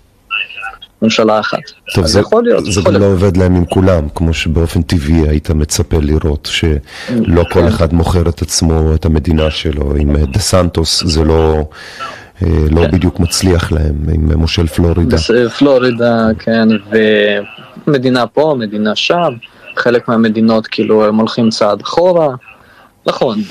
[1.03, 1.59] ממשלה אחת.
[1.95, 2.65] טוב, זה, יכול להיות.
[2.73, 7.61] זה גם לא עובד להם עם כולם, כמו שבאופן טבעי היית מצפה לראות, שלא כל
[7.61, 7.67] כן.
[7.67, 9.97] אחד מוכר את עצמו, את המדינה שלו.
[9.97, 11.69] עם אה, דה סנטיס זה לא,
[12.43, 12.91] אה, לא כן.
[12.91, 15.17] בדיוק מצליח להם, עם מושל פלורידה.
[15.59, 16.69] פלורידה, כן,
[17.87, 19.33] ומדינה פה, מדינה שם,
[19.77, 22.29] חלק מהמדינות כאילו הם הולכים צעד אחורה.
[23.07, 23.43] נכון,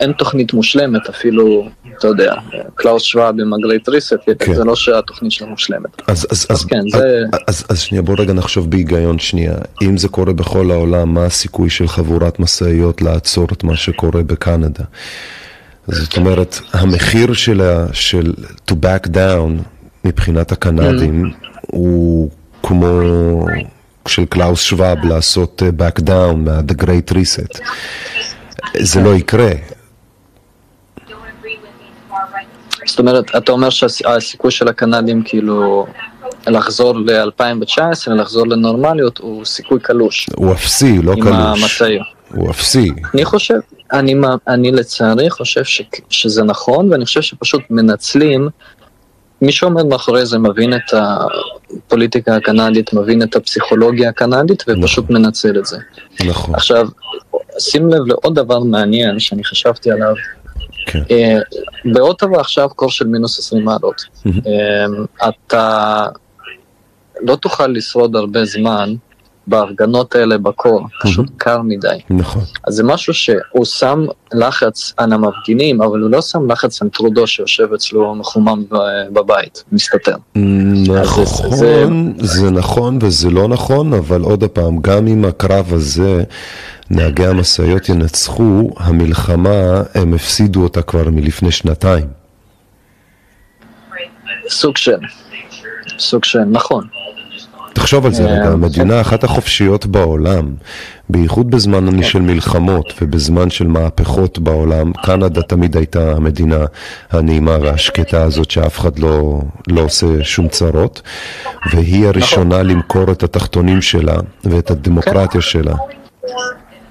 [0.00, 1.68] אין תוכנית מושלמת, אפילו,
[1.98, 2.34] אתה יודע,
[2.74, 4.54] קלאוס שוואב עם ה great reset, כן.
[4.54, 6.02] זה לא שהתוכנית שלו מושלמת.
[6.06, 7.22] אז, אז, אז, כן, אז, זה...
[7.48, 9.54] אז, אז שנייה, בוא רגע נחשוב בהיגיון שנייה.
[9.82, 14.84] אם זה קורה בכל העולם, מה הסיכוי של חבורת משאיות לעצור את מה שקורה בקנדה?
[15.88, 18.32] זאת אומרת, המחיר של, של
[18.70, 19.62] to back down
[20.04, 21.56] מבחינת הקנדים mm.
[21.66, 22.30] הוא
[22.62, 23.00] כמו
[24.08, 27.60] של קלאוס שוואב לעשות אה, back down מה-the great reset.
[28.74, 29.50] זה לא יקרה.
[32.86, 35.86] זאת אומרת, אתה אומר שהסיכוי של הקנדים כאילו
[36.46, 40.26] לחזור ל-2019, לחזור לנורמליות, הוא סיכוי קלוש.
[40.36, 41.36] הוא אפסי, לא עם קלוש.
[41.36, 42.06] עם המשאיות.
[42.34, 42.90] הוא אפסי.
[43.14, 43.54] אני חושב,
[43.92, 44.14] אני,
[44.48, 48.48] אני לצערי חושב ש, שזה נכון, ואני חושב שפשוט מנצלים,
[49.42, 55.16] מי שעומד מאחורי זה מבין את הפוליטיקה הקנדית, מבין את הפסיכולוגיה הקנדית, ופשוט נכון.
[55.16, 55.78] מנצל את זה.
[56.24, 56.54] נכון.
[56.54, 56.88] עכשיו,
[57.58, 60.14] שים לב לעוד דבר מעניין שאני חשבתי עליו.
[60.86, 61.02] כן.
[61.10, 61.38] אה,
[61.84, 64.02] באוטווה עכשיו קור של מינוס 20 מעלות.
[64.26, 66.06] אה, אתה
[67.20, 68.94] לא תוכל לשרוד הרבה זמן
[69.46, 71.98] בהפגנות האלה בקור, פשוט קר מדי.
[72.10, 72.42] נכון.
[72.66, 77.26] אז זה משהו שהוא שם לחץ על המפגינים, אבל הוא לא שם לחץ על טרודו
[77.26, 78.64] שיושב אצלו מחומם
[79.12, 80.16] בבית, מסתתר.
[80.86, 81.84] נכון, זה,
[82.18, 86.24] זה נכון וזה לא נכון, אבל עוד פעם, גם אם הקרב הזה,
[86.90, 92.06] נהגי המשאיות ינצחו, המלחמה, הם הפסידו אותה כבר מלפני שנתיים.
[94.48, 94.96] סוג של,
[95.98, 96.84] סוג של, נכון.
[97.72, 100.54] תחשוב על זה רגע, המדינה אחת החופשיות בעולם,
[101.08, 106.64] בייחוד בזמן של מלחמות ובזמן של מהפכות בעולם, קנדה תמיד הייתה המדינה
[107.10, 111.02] הנעימה והשקטה הזאת שאף אחד לא, לא עושה שום צרות,
[111.72, 115.74] והיא הראשונה למכור את התחתונים שלה ואת הדמוקרטיה שלה.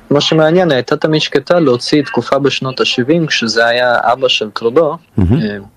[0.10, 4.98] מה שמעניין, הייתה תמיד שקטה להוציא תקופה בשנות ה-70, כשזה היה אבא של טרודו,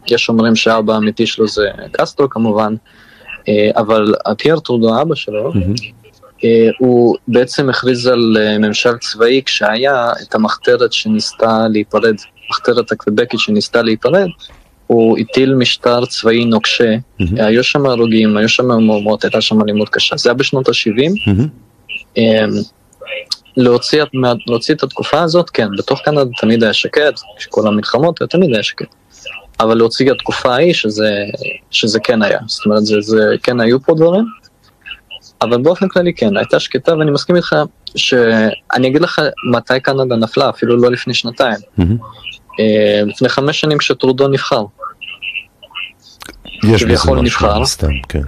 [0.06, 2.74] יש אומרים שהאבא האמיתי שלו זה קסטרו כמובן,
[3.48, 5.52] אה, אבל פייר טרודו, אבא שלו,
[6.44, 12.14] אה, הוא בעצם הכריז על אה, ממשל צבאי כשהיה את המחתרת שניסתה להיפרד,
[12.50, 14.28] מחתרת הקוויבקית שניסתה להיפרד,
[14.86, 20.16] הוא הטיל משטר צבאי נוקשה, היו שם הרוגים, היו שם מהומות, הייתה שם אלימות קשה,
[20.16, 21.30] זה היה בשנות ה-70.
[23.58, 24.04] להוציא,
[24.46, 28.94] להוציא את התקופה הזאת, כן, בתוך קנדה תמיד היה שקט, כשכל המלחמות, תמיד היה שקט.
[29.60, 31.10] אבל להוציא את התקופה ההיא, שזה,
[31.70, 32.38] שזה כן היה.
[32.46, 34.24] זאת אומרת, זה, זה כן היו פה דברים,
[35.42, 37.56] אבל באופן כללי כן, הייתה שקטה, ואני מסכים איתך
[37.96, 41.56] שאני אגיד לך מתי קנדה נפלה, אפילו לא לפני שנתיים.
[41.78, 42.62] Mm-hmm.
[43.06, 44.64] לפני חמש שנים כשטרודו נבחר.
[46.64, 48.22] יש בזה משהו, סתם, כן.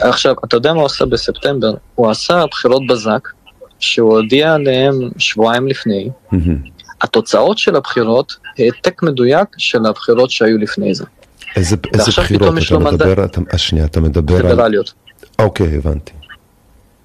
[0.00, 1.74] עכשיו, אתה יודע מה הוא עשה בספטמבר?
[1.94, 3.28] הוא עשה בחירות בזק,
[3.82, 6.08] שהוא הודיע עליהם שבועיים לפני.
[6.32, 6.36] Mm-hmm.
[7.02, 11.04] התוצאות של הבחירות, העתק מדויק של הבחירות שהיו לפני זה.
[11.56, 12.54] איזה, איזה בחירות?
[12.66, 14.52] אתה מדבר, אתה, השנייה, אתה מדבר על...
[14.52, 14.92] פדרליות.
[15.38, 16.12] אוקיי, הבנתי.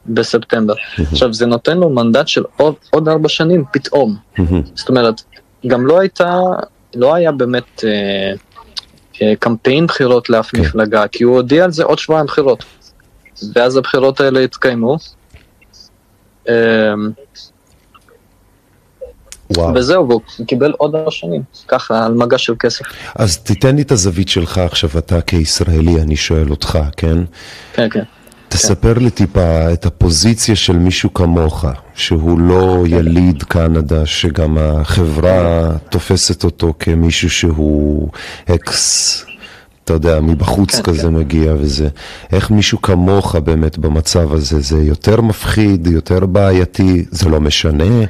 [0.06, 0.74] בספטמבר.
[1.12, 4.16] עכשיו, זה נותן לו מנדט של עוד, עוד ארבע שנים פתאום.
[4.76, 5.22] זאת אומרת,
[5.68, 6.40] גם לא הייתה,
[6.96, 8.34] לא היה באמת אה,
[9.22, 10.62] אה, קמפיין בחירות לאף כן.
[10.62, 12.64] מפלגה, כי הוא הודיע על זה עוד שבועיים בחירות.
[13.54, 14.98] ואז הבחירות האלה התקיימו.
[16.50, 16.94] אה,
[19.56, 19.76] וואו.
[19.76, 22.86] וזהו, והוא קיבל עוד ארבע שנים, ככה, על מגע של כסף.
[23.16, 27.18] אז תיתן לי את הזווית שלך עכשיו, אתה כישראלי, אני שואל אותך, כן?
[27.74, 28.04] כן, כן.
[28.50, 29.04] תספר כן.
[29.04, 36.74] לי טיפה את הפוזיציה של מישהו כמוך, שהוא לא יליד קנדה, שגם החברה תופסת אותו
[36.80, 38.10] כמישהו שהוא
[38.50, 39.26] אקס,
[39.88, 41.14] אתה יודע, מבחוץ כן, כזה כן.
[41.14, 41.88] מגיע וזה.
[42.34, 48.06] איך מישהו כמוך באמת במצב הזה, זה יותר מפחיד, יותר בעייתי, זה לא משנה?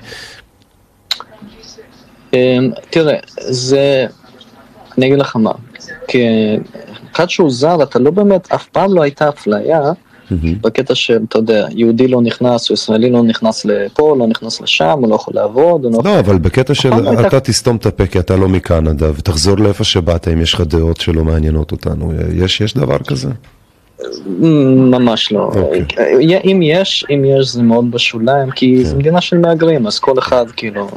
[2.34, 4.06] אמ, תראה, זה...
[4.98, 5.52] אני אגיד לך מה,
[6.08, 9.82] כאחד שהוא זר, אתה לא באמת, אף פעם לא הייתה אפליה
[10.62, 14.96] בקטע של, אתה יודע, יהודי לא נכנס, או ישראלי לא נכנס לפה, לא נכנס לשם,
[15.00, 15.84] הוא לא יכול לעבוד.
[15.84, 16.90] לא, לא אבל בקטע של
[17.28, 20.98] אתה תסתום את הפה כי אתה לא מקנדה, ותחזור לאיפה שבאת אם יש לך דעות
[20.98, 22.12] שלא מעניינות אותנו.
[22.34, 23.30] יש דבר כזה?
[24.40, 25.52] ממש לא.
[25.54, 25.58] Okay.
[25.58, 26.42] אוקיי.
[26.52, 28.98] אם יש, אם יש זה מאוד בשוליים, כי זו כן.
[28.98, 30.88] מדינה של מהגרים, אז כל אחד כאילו...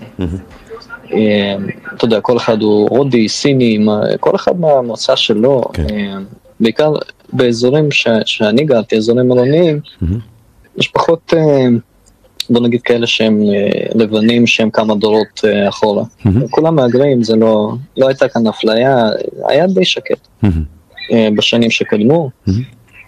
[1.13, 1.57] אה,
[1.95, 3.87] אתה יודע, כל אחד הוא הודי, סיני,
[4.21, 5.87] כל אחד מהמוצא שלו, כן.
[5.91, 6.15] אה,
[6.61, 6.93] בעיקר
[7.33, 10.07] באזורים ש, שאני גרתי, אזורים מלוניים, mm-hmm.
[10.79, 11.67] יש פחות, אה,
[12.51, 13.41] בוא נגיד כאלה שהם
[13.95, 16.05] לבנים שהם כמה דורות אחורה.
[16.05, 16.49] Mm-hmm.
[16.51, 19.09] כולם מהגרים, זה לא, לא הייתה כאן אפליה,
[19.49, 21.15] היה די שקט mm-hmm.
[21.37, 22.31] בשנים שקדמו.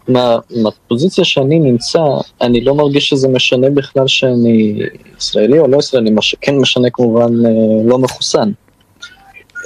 [0.09, 2.01] מה, מהפוזיציה שאני נמצא,
[2.41, 4.79] אני לא מרגיש שזה משנה בכלל שאני
[5.19, 7.51] ישראלי או לא ישראלי, מה שכן משנה כמובן אה,
[7.85, 8.51] לא מחוסן.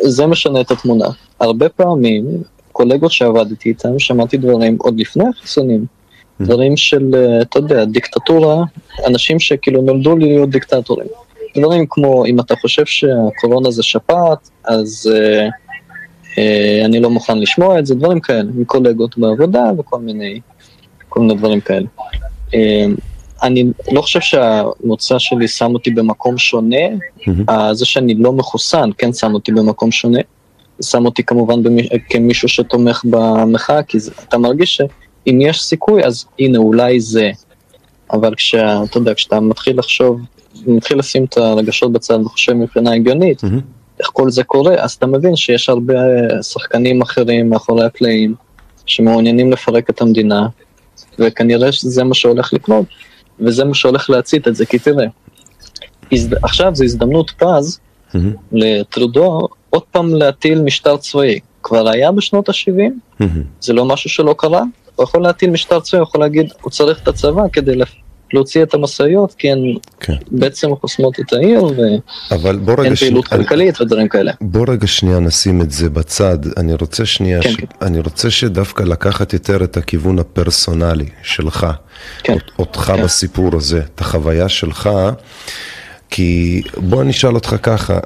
[0.02, 1.06] זה משנה את התמונה.
[1.40, 2.42] הרבה פעמים,
[2.76, 5.84] קולגות שעבדתי איתם, שמעתי דברים עוד לפני החיסונים.
[5.84, 6.44] Mm-hmm.
[6.44, 8.64] דברים של, אה, אתה יודע, דיקטטורה,
[9.06, 11.08] אנשים שכאילו נולדו להיות דיקטטורים.
[11.56, 15.10] דברים כמו, אם אתה חושב שהקורונה זה שפעת, אז...
[15.12, 15.50] Uh,
[16.38, 20.40] אה, אני לא מוכן לשמוע את זה, דברים כאלה, מקולגות בעבודה וכל מיני,
[21.08, 21.86] כל מיני דברים כאלה.
[22.54, 22.86] אה,
[23.42, 26.86] אני לא חושב שהמוצא שלי שם אותי במקום שונה,
[27.18, 27.52] mm-hmm.
[27.72, 30.20] זה שאני לא מחוסן כן שם אותי במקום שונה.
[30.82, 31.86] שם אותי כמובן במש...
[32.08, 37.30] כמישהו שתומך במחאה, כי זה, אתה מרגיש שאם יש סיכוי, אז הנה אולי זה.
[38.12, 40.20] אבל כשאתה יודע, כשאתה מתחיל לחשוב
[40.66, 43.60] מתחיל לשים את הרגשות בצד וחושב מבחינה הגיונית, מהמם.
[44.00, 45.94] איך כל זה קורה, אז אתה מבין שיש הרבה
[46.42, 48.34] שחקנים אחרים מאחורי הקלעים,
[48.86, 50.46] שמעוניינים לפרק את המדינה,
[51.18, 52.86] וכנראה שזה מה שהולך לקרות,
[53.40, 55.06] וזה מה שהולך להצית את זה, כי תראה,
[56.12, 56.44] הזד...
[56.44, 57.78] עכשיו זו הזדמנות פז
[58.14, 58.32] מהמם.
[58.52, 61.38] לטרודו עוד פעם להטיל משטר צבאי.
[61.62, 62.72] כבר היה בשנות ה-70,
[63.20, 63.42] מהמם.
[63.60, 64.62] זה לא משהו שלא קרה,
[64.96, 67.84] הוא יכול להטיל משטר צבאי, הוא יכול להגיד, הוא צריך את הצבא כדי לה-
[68.32, 69.58] להוציא את המשאיות, כי הן
[70.00, 70.14] כן.
[70.30, 71.98] בעצם חוסמות את העיר, ואין.
[72.96, 74.32] פעילות שני- כלכלית ודברים כאלה.
[74.40, 77.56] בוא רגע שנייה נשים את זה בצד, אני רוצה שנייה, כן, ש...
[77.56, 77.66] כן.
[77.82, 81.66] אני רוצה שדווקא לקחת יותר את הכיוון הפרסונלי שלך,
[82.22, 82.32] כן.
[82.32, 83.02] אות- אותך כן.
[83.02, 84.90] בסיפור הזה, את החוויה שלך,
[86.10, 87.98] כי בוא אני אשאל אותך ככה,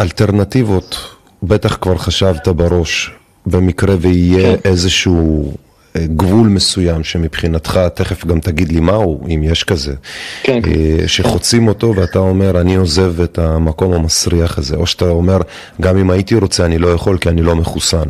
[0.00, 3.10] אלטרנטיבות, בטח כבר חשבת בראש,
[3.46, 4.68] במקרה ויהיה כן.
[4.70, 5.52] איזשהו
[5.96, 9.94] אה, גבול מסוים שמבחינתך, תכף גם תגיד לי מהו, אם יש כזה,
[10.42, 10.60] כן.
[10.64, 15.38] אה, שחוצים אותו ואתה אומר, אני עוזב את המקום המסריח הזה, או שאתה אומר,
[15.80, 18.08] גם אם הייתי רוצה, אני לא יכול כי אני לא מחוסן.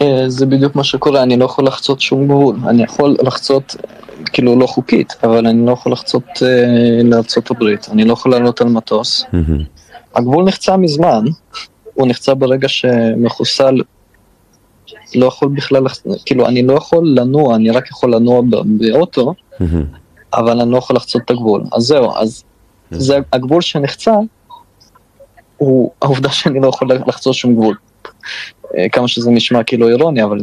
[0.00, 2.56] אה, זה בדיוק מה שקורה, אני לא יכול לחצות שום גבול.
[2.68, 3.76] אני יכול לחצות,
[4.32, 7.88] כאילו לא חוקית, אבל אני לא יכול לחצות אה, לארצות הברית.
[7.92, 9.24] אני לא יכול לעלות על מטוס.
[10.14, 11.24] הגבול נחצה מזמן,
[11.94, 13.80] הוא נחצה ברגע שמחוסל
[15.14, 15.84] לא יכול בכלל,
[16.26, 19.34] כאילו אני לא יכול לנוע, אני רק יכול לנוע באוטו.
[20.34, 21.62] אבל אני לא יכול לחצות את הגבול.
[21.72, 22.44] אז זהו, אז
[22.90, 24.12] זה הגבול שנחצה,
[25.56, 27.76] הוא העובדה שאני לא יכול לחצות שום גבול.
[28.78, 30.40] אה, כמה שזה נשמע כאילו אירוני, אבל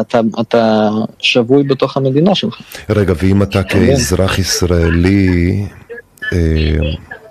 [0.00, 2.60] אתה, אתה שבוי בתוך המדינה שלך.
[2.90, 5.66] רגע, ואם אתה כאזרח ישראלי
[6.32, 6.38] אה,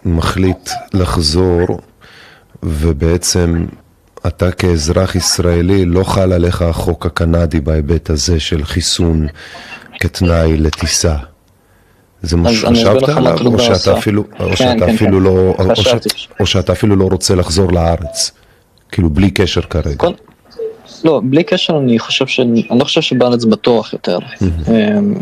[0.05, 1.65] מחליט לחזור,
[2.63, 3.65] ובעצם
[4.27, 9.27] אתה כאזרח ישראלי לא חל עליך החוק הקנדי בהיבט הזה של חיסון
[9.99, 11.15] כתנאי לטיסה.
[12.21, 13.45] זה מה שחשבת עליו, כן,
[14.55, 15.13] כן, כן.
[16.39, 18.31] או שאתה אפילו לא רוצה לחזור לארץ,
[18.95, 19.95] כאילו בלי קשר כרגע.
[19.95, 20.11] כל...
[21.03, 22.39] לא, בלי קשר אני חושב ש...
[22.39, 24.19] אני לא חושב שבארץ בטוח יותר.
[24.41, 25.13] אמ,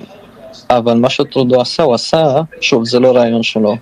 [0.69, 3.75] אבל מה שטרודו עשה, הוא עשה, שוב, זה לא רעיון שלו,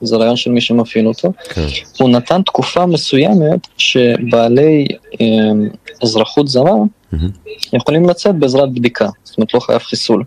[0.00, 1.32] זה רעיון של מי שמפעיל אותו.
[1.48, 1.66] כן.
[1.98, 4.86] הוא נתן תקופה מסוימת שבעלי
[5.20, 5.68] אמ,
[6.02, 6.74] אזרחות זרה.
[7.72, 10.24] יכולים לצאת בעזרת בדיקה, זאת אומרת לא חייב חיסול.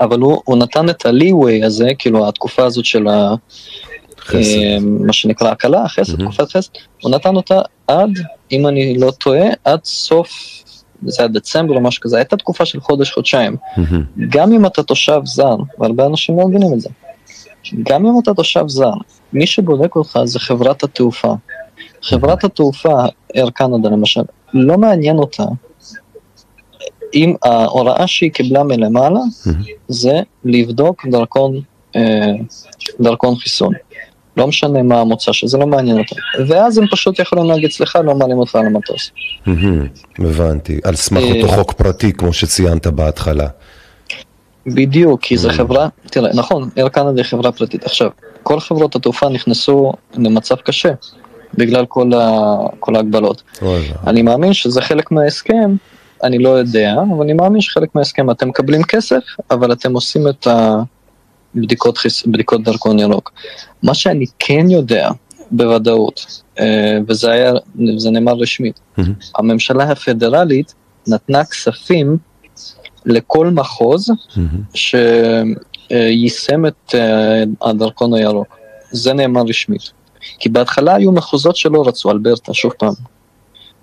[0.00, 3.34] אבל הוא, הוא נתן את ה-leeway הזה, כאילו התקופה הזאת של ה...
[4.28, 4.58] חסד.
[4.58, 6.32] אה, מה שנקרא הקלה, חסד, מהמם.
[6.32, 6.70] תקופת חסד,
[7.02, 8.10] הוא נתן אותה עד,
[8.52, 10.30] אם אני לא טועה, עד סוף,
[11.06, 13.56] זה היה דצמבר או משהו כזה, הייתה תקופה של חודש-חודשיים.
[13.76, 14.04] מהמם.
[14.28, 16.88] גם אם אתה תושב זר, והרבה אנשים לא מבינים את זה,
[17.82, 18.92] גם אם אתה תושב זר,
[19.32, 21.34] מי שבודק אותך זה חברת התעופה.
[22.02, 23.04] חברת התעופה,
[23.36, 24.22] Air Canada למשל,
[24.54, 25.44] לא מעניין אותה
[27.14, 29.20] אם ההוראה שהיא קיבלה מלמעלה.
[29.88, 31.60] זה לבדוק דרכון,
[31.96, 32.32] אה,
[33.00, 33.74] דרכון חיסון.
[34.38, 36.16] לא משנה מה המוצא שזה לא מעניין אותם.
[36.48, 39.10] ואז הם פשוט יכולים להגיד, סליחה, לא מעלים אותך על המטוס.
[40.18, 43.48] הבנתי, על סמך אה, אותו חוק פרטי כמו שציינת בהתחלה.
[44.66, 45.36] בדיוק, כי.
[45.36, 47.84] זו חברה, תראה, נכון, איר קנדה היא חברה פרטית.
[47.84, 48.10] עכשיו,
[48.42, 50.92] כל חברות התעופה נכנסו למצב קשה,
[51.54, 53.42] בגלל כל, ה, כל ההגבלות.
[54.06, 55.76] אני מאמין שזה חלק מההסכם,
[56.24, 59.20] אני לא יודע, אבל אני מאמין שחלק מההסכם אתם מקבלים כסף,
[59.50, 60.46] אבל אתם עושים את
[61.56, 62.26] הבדיקות חיס...
[62.26, 63.32] בדיקות דרכון ירוק.
[63.82, 65.10] מה שאני כן יודע
[65.50, 67.52] בוודאות, אה, וזה היה,
[67.96, 69.12] זה נאמר רשמית, מהמם.
[69.38, 70.74] הממשלה הפדרלית
[71.06, 72.16] נתנה כספים
[73.06, 74.62] לכל מחוז מהמם.
[75.90, 78.58] שיישם את אה, הדרכון הירוק.
[78.92, 79.90] זה נאמר רשמית.
[80.38, 82.92] כי בהתחלה היו מחוזות שלא רצו, אלברטה, שוב פעם.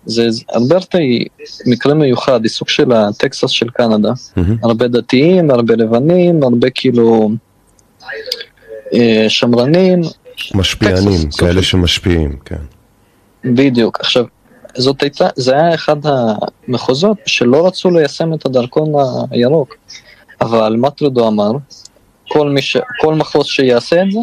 [0.05, 1.25] זה, אלברטה היא
[1.65, 4.11] מקרה מיוחד, היא סוג של הטקסס של קנדה.
[4.35, 4.57] מהמם.
[4.63, 7.35] הרבה דתיים, הרבה לבנים, הרבה כאילו אה,
[9.27, 10.01] שמרנים,
[10.53, 12.61] משפיענים, טקסס, כאלה שמשפיעים, כן.
[13.43, 13.99] בדיוק.
[13.99, 14.25] עכשיו,
[14.77, 18.93] זאת הייתה, זה היה אחד המחוזות שלא רצו ליישם את הדרכון
[19.31, 19.75] הירוק.
[20.41, 21.51] אבל מה טרודו אמר?
[22.29, 22.77] כל, ש...
[23.01, 24.19] כל מחוז שיעשה את זה,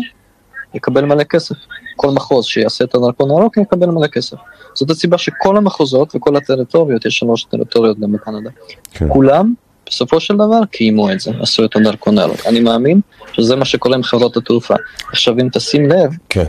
[0.74, 1.54] יקבל מלא כסף.
[1.96, 4.36] כל מחוז שיעשה את הדרכון הירוק יקבל מלא כסף.
[4.74, 8.50] זאת הסיבה שכל המחוזות וכל הטריטוריות, יש שלוש טריטוריות גם בקנדה,
[8.90, 9.08] כן.
[9.08, 9.54] כולם
[9.92, 12.46] בסופו של דבר קיימו את זה, עשו את הדרכון הירוק.
[12.46, 13.00] אני מאמין
[13.32, 14.74] שזה מה שקורה עם חברות התעופה.
[15.12, 16.44] עכשיו אם תשים לב, כן.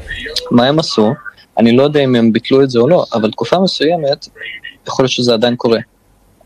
[0.52, 1.14] מה הם עשו,
[1.58, 4.28] אני לא יודע אם הם ביטלו את זה או לא, אבל תקופה מסוימת,
[4.88, 5.80] יכול להיות שזה עדיין קורה.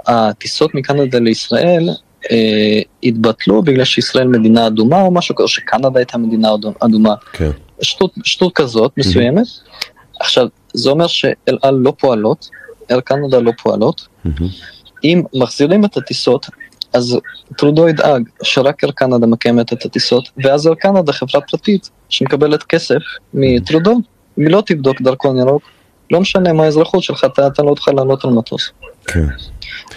[0.07, 1.89] הטיסות מקנדה לישראל
[2.31, 7.15] אה, התבטלו בגלל שישראל מדינה אדומה או משהו כזה, שקנדה הייתה מדינה אדומה.
[7.33, 7.49] כן.
[7.81, 9.45] שטות, שטות כזאת מסוימת.
[10.19, 12.49] עכשיו, זה אומר שאל על לא פועלות,
[12.91, 14.07] אל קנדה לא פועלות.
[14.25, 14.49] מהמם.
[15.03, 16.49] אם מחזירים את הטיסות,
[16.93, 17.17] אז
[17.57, 22.99] טרודו ידאג שרק אל קנדה מקיימת את הטיסות, ואז אל קנדה חברה פרטית שמקבלת כסף
[23.33, 23.91] מטרודו,
[24.39, 25.61] אם היא לא תבדוק דרכון ירוק,
[26.11, 28.71] לא משנה מה האזרחות שלך, אתה, אתה לא תוכל לעלות על מטוס.
[29.05, 29.25] כן.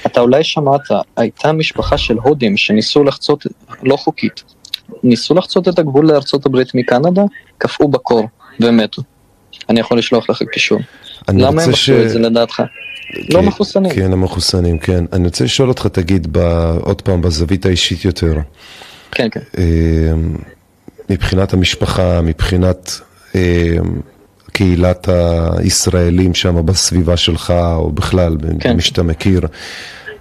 [0.06, 0.80] אתה אולי שמעת,
[1.16, 3.46] הייתה משפחה של הודים שניסו לחצות,
[3.82, 4.44] לא חוקית,
[5.02, 7.22] ניסו לחצות את הגבול לארצות הברית מקנדה,
[7.58, 8.28] קפאו בקור
[8.60, 9.02] ומתו.
[9.68, 10.80] אני יכול לשלוח לך קישור.
[11.28, 12.62] למה הם עשו את זה לדעתך?
[13.28, 13.92] לא מחוסנים.
[13.94, 15.04] כן, המחוסנים, כן.
[15.12, 16.36] אני רוצה לשאול אותך, תגיד,
[16.80, 18.34] עוד פעם, בזווית האישית יותר.
[19.10, 19.40] כן, כן.
[21.10, 23.00] מבחינת המשפחה, מבחינת
[24.52, 25.08] קהילת
[25.58, 28.76] הישראלים שם בסביבה שלך, או בכלל, כן.
[28.76, 29.40] מי שאתה מכיר,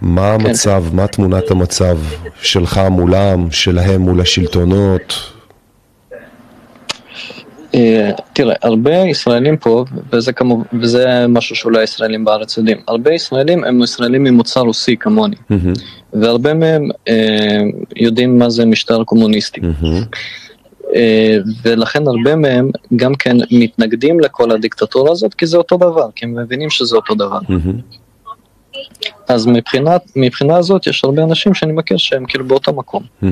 [0.02, 0.96] מה המצב, כן.
[0.96, 1.98] מה תמונת המצב
[2.42, 5.32] שלך מולם, שלהם מול השלטונות?
[7.76, 13.64] אה, תראה, הרבה ישראלים פה, וזה, כמו, וזה משהו שאולי ישראלים בארץ יודעים, הרבה ישראלים
[13.64, 15.80] הם ישראלים ממוצא רוסי כמוני, mm-hmm.
[16.14, 17.60] והרבה מהם אה,
[17.96, 19.62] יודעים מה זה משטר קומוניסטי.
[19.62, 20.16] Mm-hmm.
[20.96, 26.26] אה, ולכן הרבה מהם גם כן מתנגדים לכל הדיקטטורה הזאת, כי זה אותו דבר, כי
[26.26, 27.40] הם מבינים שזה אותו דבר.
[27.40, 28.80] Mm-hmm.
[29.28, 33.04] אז מבחינת, מבחינה הזאת יש הרבה אנשים שאני מכיר שהם כאילו באותו מקום.
[33.04, 33.26] Mm-hmm.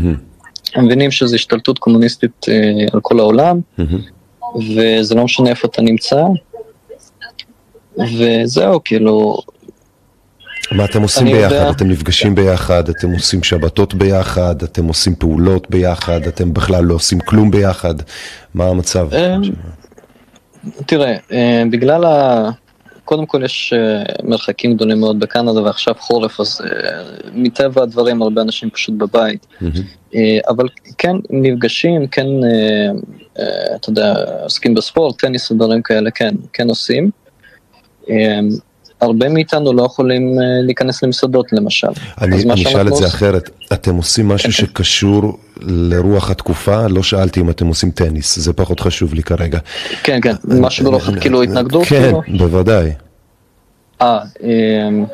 [0.76, 4.17] הם מבינים שזו השתלטות קומוניסטית אה, על כל העולם, mm-hmm.
[4.56, 6.24] וזה לא משנה איפה אתה נמצא,
[7.98, 9.38] וזהו, כאילו...
[10.72, 11.52] מה אתם עושים ביחד?
[11.56, 11.70] יודע...
[11.70, 17.20] אתם נפגשים ביחד, אתם עושים שבתות ביחד, אתם עושים פעולות ביחד, אתם בכלל לא עושים
[17.20, 17.96] כלום ביחד?
[18.54, 19.14] מה המצב?
[19.14, 19.36] אה,
[20.86, 22.50] תראה, אה, בגלל ה...
[23.08, 26.66] קודם כל יש uh, מרחקים גדולים מאוד בקנדה ועכשיו חורף, אז uh,
[27.34, 29.48] מטבע הדברים הרבה אנשים פשוט בבית.
[29.62, 30.14] Mm-hmm.
[30.14, 30.16] Uh,
[30.50, 32.28] אבל כן נפגשים, כן,
[33.76, 37.12] אתה יודע, עוסקים בספורט, טניס ודברים כאלה, כן, כן עושים.
[39.02, 41.88] הרבה מאיתנו לא יכולים uh, להיכנס למסעדות למשל.
[42.22, 44.66] אני אשאל את זה אחרת, אתם עושים משהו כן, כן.
[44.66, 46.88] שקשור לרוח התקופה?
[46.88, 49.60] לא שאלתי אם אתם עושים טניס, זה פחות חשוב לי כרגע.
[50.04, 51.88] כן, כן, משהו ברוח, כאילו התנגדות?
[51.88, 52.92] כן, בוודאי.
[54.02, 55.06] אה, אמ,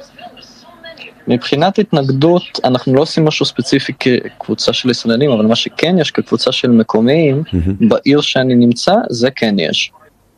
[1.27, 6.51] מבחינת התנגדות, אנחנו לא עושים משהו ספציפי כקבוצה של ישראלים, אבל מה שכן יש כקבוצה
[6.51, 7.43] של מקומיים.
[7.89, 9.91] בעיר שאני נמצא, זה כן יש.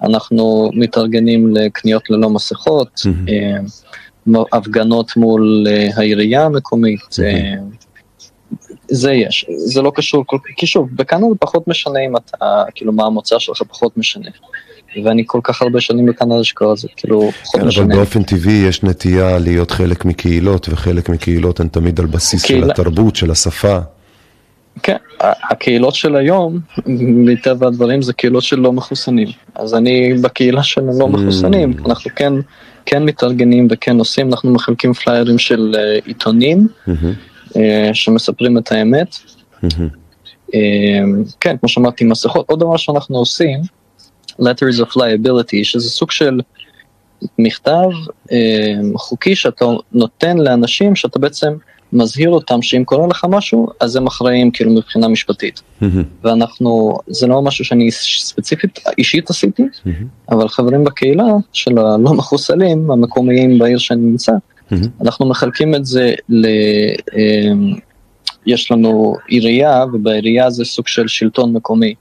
[0.06, 4.38] אנחנו מתארגנים לקניות ללא מסכות, mm-hmm.
[4.54, 7.76] הפגנות מול אה, העירייה המקומית, mm-hmm.
[8.90, 10.24] זה יש, זה לא קשור,
[10.58, 14.30] כי שוב, בקנדה פחות משנה אם אתה, כאילו מה המוצא שלך פחות משנה.
[15.04, 17.86] ואני כל כך הרבה שנים בקנדה שקרה זה כאילו פחות כן, משנה.
[17.86, 22.66] אבל באופן טבעי יש נטייה להיות חלק מקהילות, וחלק מקהילות הן תמיד על בסיס קהילה...
[22.66, 23.80] של התרבות, של השפה.
[24.84, 26.60] כן, הקהילות של היום,
[27.26, 29.28] מטבע הדברים, זה קהילות של לא מחוסנים.
[29.56, 31.88] אז אני בקהילה של לא מחוסנים, mm.
[31.90, 32.34] אנחנו כן,
[32.86, 36.92] כן מתארגנים וכן עושים, אנחנו מחלקים פליירים של uh, עיתונים, mm-hmm.
[37.50, 37.58] uh,
[37.94, 39.16] שמספרים את האמת.
[39.16, 39.68] Mm-hmm.
[40.48, 40.54] Uh,
[41.40, 42.50] כן, כמו שאמרתי, מסכות.
[42.50, 43.62] עוד דבר שאנחנו עושים,
[44.42, 46.40] letters of liability, שזה סוג של
[47.40, 47.90] מכתב
[48.32, 51.54] אה, חוקי שאתה נותן לאנשים שאתה בעצם
[51.96, 55.62] מזהיר אותם שאם קורה לך משהו, אז הם אחראים כאילו מבחינה משפטית.
[55.62, 55.86] Mm-hmm.
[56.24, 60.32] ואנחנו, זה לא משהו שאני ספציפית, אישית עשיתי, mm-hmm.
[60.32, 64.76] אבל חברים בקהילה של הלא מחוסלים, המקומיים בעיר שאני נמצא, mm-hmm.
[65.02, 66.46] אנחנו מחלקים את זה ל...
[67.16, 67.78] אה,
[68.46, 71.94] יש לנו עירייה, ובעירייה זה סוג של שלטון מקומי.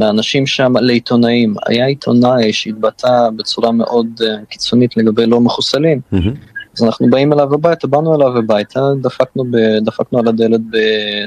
[0.00, 1.54] לאנשים שם, לעיתונאים.
[1.66, 6.57] היה עיתונאי שהתבטא בצורה מאוד uh, קיצונית לגבי לא מחוסלים, mm-hmm.
[6.78, 10.76] אז אנחנו באים אליו הביתה, באנו אליו הביתה, דפקנו, ב, דפקנו על הדלת, ב,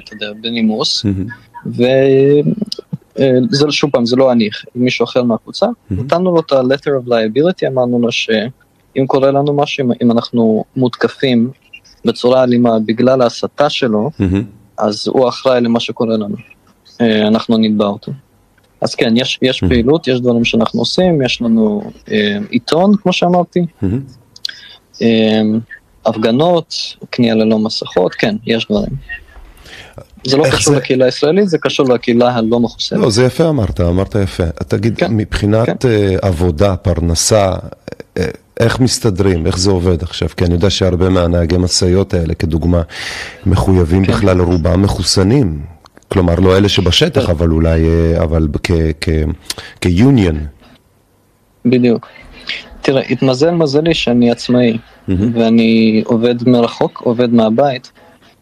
[0.03, 1.67] אתה יודע, בנימוס, mm-hmm.
[1.67, 5.93] וזה uh, שוב פעם, זה לא אני, מישהו אחר מהקבוצה, mm-hmm.
[5.93, 11.51] נתנו לו את ה-letter of liability, אמרנו לו שאם קורה לנו משהו, אם אנחנו מותקפים
[12.05, 14.43] בצורה אלימה בגלל ההסתה שלו, mm-hmm.
[14.77, 16.35] אז הוא אחראי למה שקורה לנו.
[16.85, 18.11] Uh, אנחנו נתבע אותו.
[18.81, 19.63] אז כן, יש, יש.
[19.69, 21.81] פעילות, יש דברים שאנחנו עושים, יש לנו
[22.11, 24.20] אה, עיתון, כמו שאמרתי, mm-hmm.
[25.01, 25.41] אה,
[26.05, 26.75] הפגנות,
[27.09, 28.95] קנייה ללא מסכות, כן, יש דברים.
[30.27, 30.79] זה לא קשור זה...
[30.79, 32.99] לקהילה הישראלית, זה קשור לקהילה הלא מחוסנת.
[32.99, 34.49] לא, זה יפה אמרת, אמרת יפה.
[34.67, 35.87] תגיד, כן, מבחינת כן.
[35.87, 38.21] uh, עבודה, פרנסה, uh,
[38.59, 40.29] איך מסתדרים, איך זה עובד עכשיו?
[40.37, 42.81] כי אני יודע שהרבה מהנהגי משאיות האלה, כדוגמה,
[43.45, 44.13] מחויבים כן.
[44.13, 45.61] בכלל רובם מחוסנים.
[46.07, 47.31] כלומר, לא אלה שבשטח, כן.
[47.31, 48.47] אבל אולי, אה, אבל
[49.81, 50.35] כ-union.
[51.65, 52.07] בדיוק.
[52.81, 55.11] תראה, התמזל מזלי שאני עצמאי, mm-hmm.
[55.33, 57.91] ואני עובד מרחוק, עובד מהבית,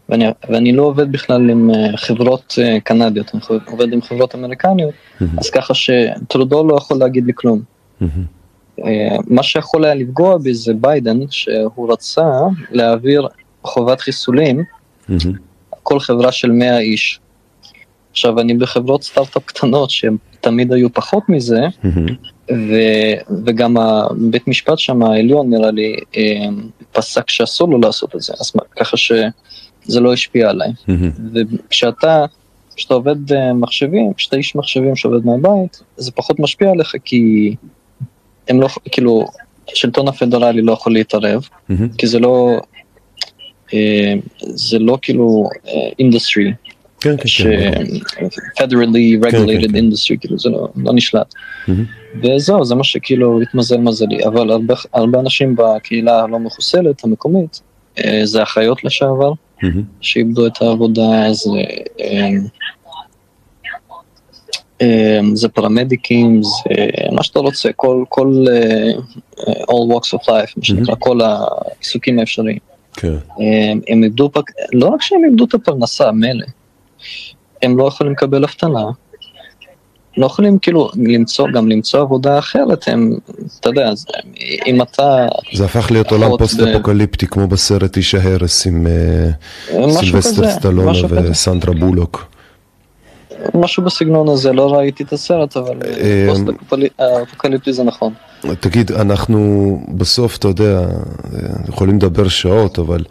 [0.08, 4.90] ואני, ואני לא עובד בכלל עם אה, חברות אה, קנדיות, אני עובד עם חברות אמריקניות,
[4.90, 5.24] mm-hmm.
[5.38, 7.62] אז ככה שטרודו לא יכול להגיד לי כלום.
[8.02, 8.84] Mm-hmm.
[9.26, 12.30] מה שיכול היה לפגוע בי זה ביידן, שהוא רצה
[12.70, 13.28] להעביר
[13.62, 14.64] חובת חיסולים
[15.82, 17.20] כל חברה של 100 איש.
[18.10, 21.60] עכשיו, אני בחברות סטארט-אפ קטנות שהן תמיד היו פחות מזה,
[22.52, 22.74] ו,
[23.46, 26.48] וגם הבית משפט שם העליון נראה לי אה,
[26.92, 30.70] פסק שאסור לו לעשות את זה, אז ככה שזה לא השפיע עליי.
[31.34, 32.24] וכשאתה,
[32.76, 37.54] כשאתה עובד אה, מחשבים, כשאתה איש מחשבים שעובד מהבית, זה פחות משפיע עליך כי
[38.48, 39.26] הם לא, כאילו,
[39.72, 41.48] השלטון הפדרלי לא יכול להתערב,
[41.98, 42.60] כי זה לא,
[43.74, 45.48] אה, זה לא כאילו
[45.98, 46.52] industry.
[47.00, 47.26] כן, כן,
[48.16, 48.26] כן.
[48.64, 51.34] federally regulated industry, כאילו זה לא, לא נשלט.
[52.22, 57.60] וזהו, זה מה שכאילו התמזל מזלי, אבל הרבה, הרבה אנשים בקהילה הלא מחוסנת, המקומית,
[57.98, 59.32] אה, זה אחיות לשעבר,
[60.00, 61.50] שאיבדו את העבודה, זה,
[62.00, 62.28] אה,
[64.82, 66.74] אה, זה פרמדיקים, זה
[67.12, 68.44] מה שאתה רוצה, כל, כל
[69.40, 72.58] all walks of life, מה שנקרא, כל העיסוקים האפשריים.
[72.92, 73.14] כן.
[73.88, 74.30] הם איבדו,
[74.72, 76.46] לא רק שהם איבדו את הפרנסה, מילא.
[77.62, 78.84] הם לא יכולים לקבל אבטלה,
[80.16, 83.18] לא יכולים כאילו למצוא, גם למצוא עבודה אחרת, הם,
[83.60, 83.92] אתה יודע,
[84.66, 85.26] אם אתה...
[85.52, 92.26] זה הפך להיות עולם פוסט-אפוקליפטי, כמו בסרט איש ההרס עם אה, סילבסטר סטלונה וסנדרה בולוק.
[93.54, 98.12] משהו בסגנון הזה, לא ראיתי את הסרט, אבל אה, פוסט-אפוקליפטי זה נכון.
[98.60, 100.86] תגיד, אנחנו בסוף, אתה יודע,
[101.68, 103.04] יכולים לדבר שעות, אבל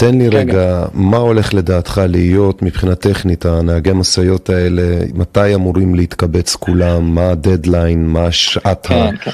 [0.00, 4.82] תן לי כן, רגע, מה הולך לדעתך להיות מבחינה טכנית, הנהגי משאיות האלה,
[5.14, 9.16] מתי אמורים להתקבץ כולם, מה הדדליין, מה שעת, כן, ה...
[9.16, 9.30] כן.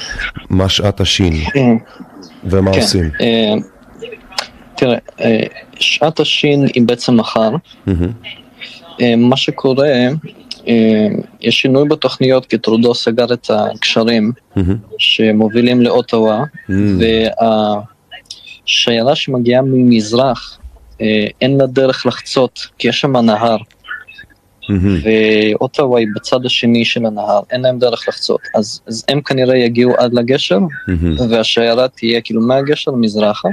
[0.49, 1.33] מה שעת השי"ן,
[2.43, 2.79] ומה כן.
[2.79, 3.09] עושים?
[3.21, 3.53] אה,
[4.75, 5.43] תראה, אה,
[5.79, 7.51] שעת השין היא בעצם מחר.
[9.01, 9.87] אה, מה שקורה,
[11.41, 14.31] יש שינוי בתוכניות כי טרודו סגר את הקשרים
[14.97, 17.81] שמובילים לאוטווה, וה...
[18.67, 20.59] שיירה שמגיעה ממזרח,
[21.01, 23.57] אה, אין לה דרך לחצות, כי יש שם נהר.
[25.03, 28.41] ואוטווה היא בצד השני של הנהר, אין להם דרך לחצות.
[28.55, 30.59] אז, אז הם כנראה יגיעו עד לגשר,
[31.29, 33.49] והשיירה תהיה כאילו מהגשר מזרחה.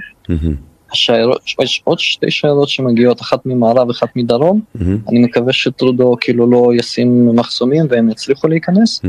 [0.93, 4.61] השיירות, יש עוד שתי שיירות שמגיעות, אחת ממערב, אחת מדרום.
[5.09, 9.01] אני מקווה שטרודו כאילו לא ישים מחסומים והם יצליחו להיכנס.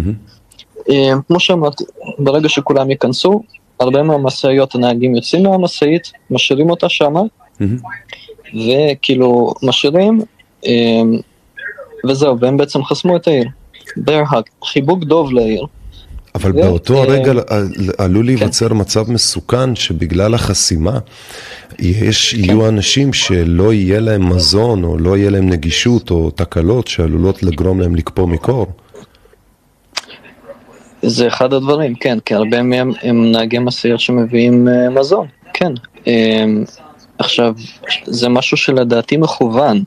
[0.89, 1.83] אה, כמו שאמרתי,
[2.19, 3.41] ברגע שכולם ייכנסו,
[3.79, 7.21] הרבה מהמשאיות הנהגים יוצאים מהמשאית, משאירים אותה שמה,
[8.53, 10.21] וכאילו משאירים,
[10.65, 11.19] אמ,
[12.07, 13.47] וזהו, והם בעצם חסמו את העיר.
[13.97, 15.65] ברהק, חיבוק דוב לעיר.
[16.35, 16.53] אבל ו...
[16.53, 17.31] באותו הרגע
[17.97, 18.25] עלול כן.
[18.25, 18.77] להיווצר כן.
[18.77, 20.99] מצב מסוכן שבגלל החסימה
[21.79, 22.43] יש, כן.
[22.43, 27.81] יהיו אנשים שלא יהיה להם מזון או לא יהיה להם נגישות או תקלות שעלולות לגרום
[27.81, 28.67] להם לקפוא מקור.
[31.07, 35.73] זה אחד הדברים, כן, כי הרבה מהם הם נהגי משאיות שמביאים uh, מזון, כן.
[35.95, 36.07] Um,
[37.17, 37.53] עכשיו,
[38.05, 39.83] זה משהו שלדעתי מכוון,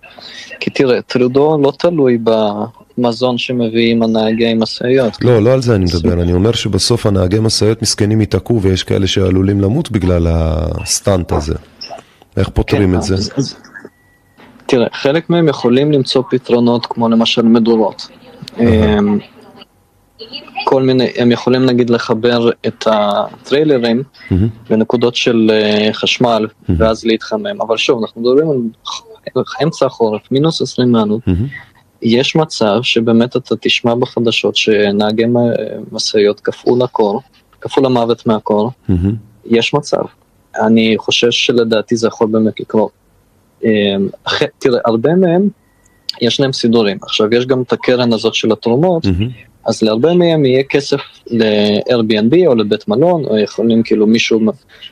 [0.60, 5.24] כי תראה, טרודו לא תלוי במזון שמביאים הנהגי משאיות.
[5.24, 9.06] לא, לא על זה אני מדבר, אני אומר שבסוף הנהגי משאיות מסכנים ייתקעו ויש כאלה
[9.06, 11.54] שעלולים למות בגלל הסטאנט הזה.
[12.36, 13.16] איך פותרים כן, את זה?
[14.66, 18.08] תראה, חלק מהם יכולים למצוא פתרונות כמו למשל מדורות.
[20.64, 24.34] כל מיני, הם יכולים נגיד לחבר את הטריילרים mm-hmm.
[24.70, 26.72] לנקודות של uh, חשמל mm-hmm.
[26.78, 32.02] ואז להתחמם, אבל שוב, אנחנו מדברים על אמצע החורף, מינוס 20 מעלות, mm-hmm.
[32.02, 35.24] יש מצב שבאמת אתה תשמע בחדשות שנהגי
[35.92, 37.22] משאיות קפאו לקור,
[37.60, 38.92] קפאו למוות מהקור, mm-hmm.
[39.44, 40.02] יש מצב.
[40.60, 42.90] אני חושש שלדעתי זה יכול באמת לקרות.
[43.64, 44.08] אמ,
[44.58, 45.48] תראה, הרבה מהם,
[46.20, 46.98] יש להם סידורים.
[47.02, 49.47] עכשיו, יש גם את הקרן הזאת של התרומות, mm-hmm.
[49.68, 54.40] אז להרבה מהם יהיה כסף ל-Airbnb או לבית מלון, או יכולים כאילו מישהו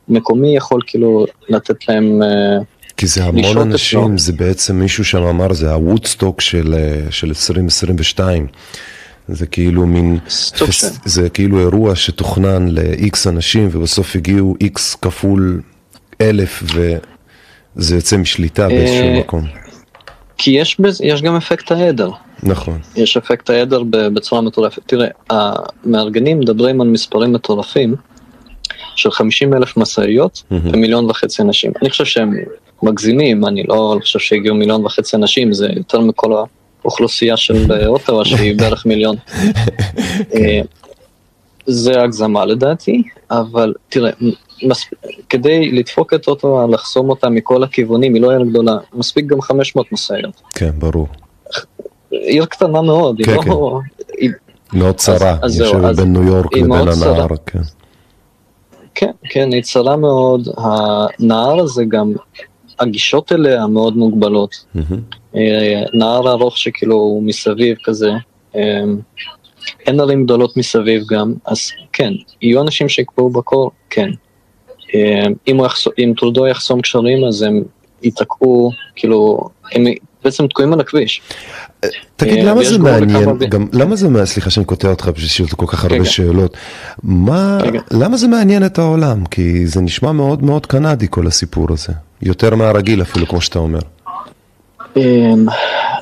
[0.09, 2.23] מקומי יכול כאילו לתת להם...
[2.23, 2.59] אה,
[2.97, 8.47] כי זה המון אנשים, זה בעצם מישהו שם אמר, זה הוודסטוק של, אה, של 2022.
[9.29, 15.61] זה כאילו מין, פס, זה כאילו אירוע שתוכנן ל-X אנשים ובסוף הגיעו X כפול
[16.21, 19.45] אלף וזה יוצא משליטה באיזשהו אה, מקום.
[20.39, 22.11] כי יש, יש גם אפקט העדר.
[22.43, 22.79] נכון.
[22.97, 24.83] יש אפקט העדר בצורה מטורפת.
[24.87, 27.95] תראה, המארגנים מדברים על מספרים מטורפים
[28.97, 30.43] של 50 אלף משאיות.
[30.51, 31.73] ומיליון וחצי אנשים.
[31.83, 32.35] אני חושב שהם
[32.83, 36.33] מגזימים, אני לא חושב שהגיעו מיליון וחצי אנשים, זה יותר מכל
[36.83, 39.17] האוכלוסייה של אוטווה שהיא בערך מיליון.
[40.35, 40.61] אה,
[41.67, 44.11] זה הגזמה לדעתי, אבל תראה,
[44.63, 44.85] מס...
[45.29, 49.93] כדי לדפוק את אוטווה, לחסום אותה מכל הכיוונים, היא לא עיר גדולה, מספיק גם 500
[49.93, 50.43] משאיות.
[50.55, 51.09] כן, ברור.
[52.11, 53.51] עיר קטנה מאוד, כן, היא כן.
[53.51, 53.81] לא...
[54.19, 54.31] היא...
[54.73, 57.59] מאוד צרה, היא יושבת בין ניו יורק לבין הנהר, כן.
[58.95, 62.13] כן, כן, היא צרה מאוד, הנהר הזה גם
[62.79, 64.65] הגישות אליה מאוד מוגבלות.
[65.37, 68.11] אה, נהר ארוך שכאילו הוא מסביב כזה,
[68.57, 68.85] אה,
[69.87, 74.11] אין ערים גדולות מסביב גם, אז כן, יהיו אנשים שיקפאו בקור, כן.
[74.95, 75.87] אה, אם, יחס...
[75.99, 77.63] אם טרודו יחסום קשרים אז הם
[78.03, 79.85] ייתקעו, כאילו, הם
[80.27, 81.23] בעצם תקועים על הכביש.
[82.17, 85.85] תגיד, למה זה מעניין, גם, למה זה, סליחה שאני קוטע אותך בשביל שיש כל כך
[85.85, 86.57] הרבה שאלות,
[87.03, 87.59] מה,
[87.91, 89.27] למה זה מעניין את העולם?
[89.27, 93.81] כי זה נשמע מאוד מאוד קנדי כל הסיפור הזה, יותר מהרגיל אפילו, כמו שאתה אומר.
[94.97, 95.47] אמ,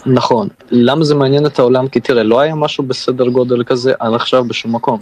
[0.06, 1.88] נכון, למה זה מעניין את העולם?
[1.88, 5.00] כי תראה, לא היה משהו בסדר גודל כזה עד עכשיו בשום מקום.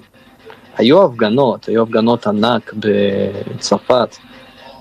[0.78, 4.16] היו הפגנות, היו הפגנות ענק בצרפת,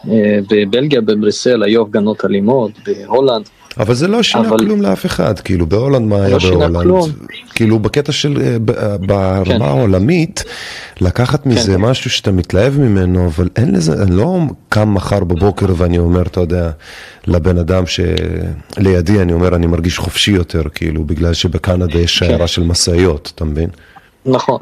[0.09, 3.49] אה, בבלגיה, בבריסל, היו הפגנות אלימות, בהולנד.
[3.79, 4.57] אבל זה לא שינה אבל...
[4.57, 6.81] כלום לאף אחד, כאילו בהולנד מה היה לא בהולנד?
[6.81, 7.09] כלום.
[7.55, 9.61] כאילו בקטע של, אה, אה, ברמה כן.
[9.61, 10.43] העולמית,
[11.01, 11.81] לקחת מזה כן.
[11.81, 16.39] משהו שאתה מתלהב ממנו, אבל אין לזה, אני לא קם מחר בבוקר ואני אומר, אתה
[16.39, 16.71] יודע,
[17.27, 22.25] לבן אדם שלידי, אני אומר, אני מרגיש חופשי יותר, כאילו, בגלל שבקנדה יש כן.
[22.25, 23.69] שיירה של משאיות, אתה מבין?
[24.25, 24.57] נכון.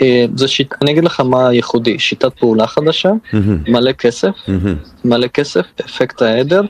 [0.00, 3.70] אה, זה שיט, אני אגיד לך מה ייחודי, שיטת פעולה חדשה, mm-hmm.
[3.70, 5.04] מלא כסף, mm-hmm.
[5.04, 6.62] מלא כסף, אפקט העדר.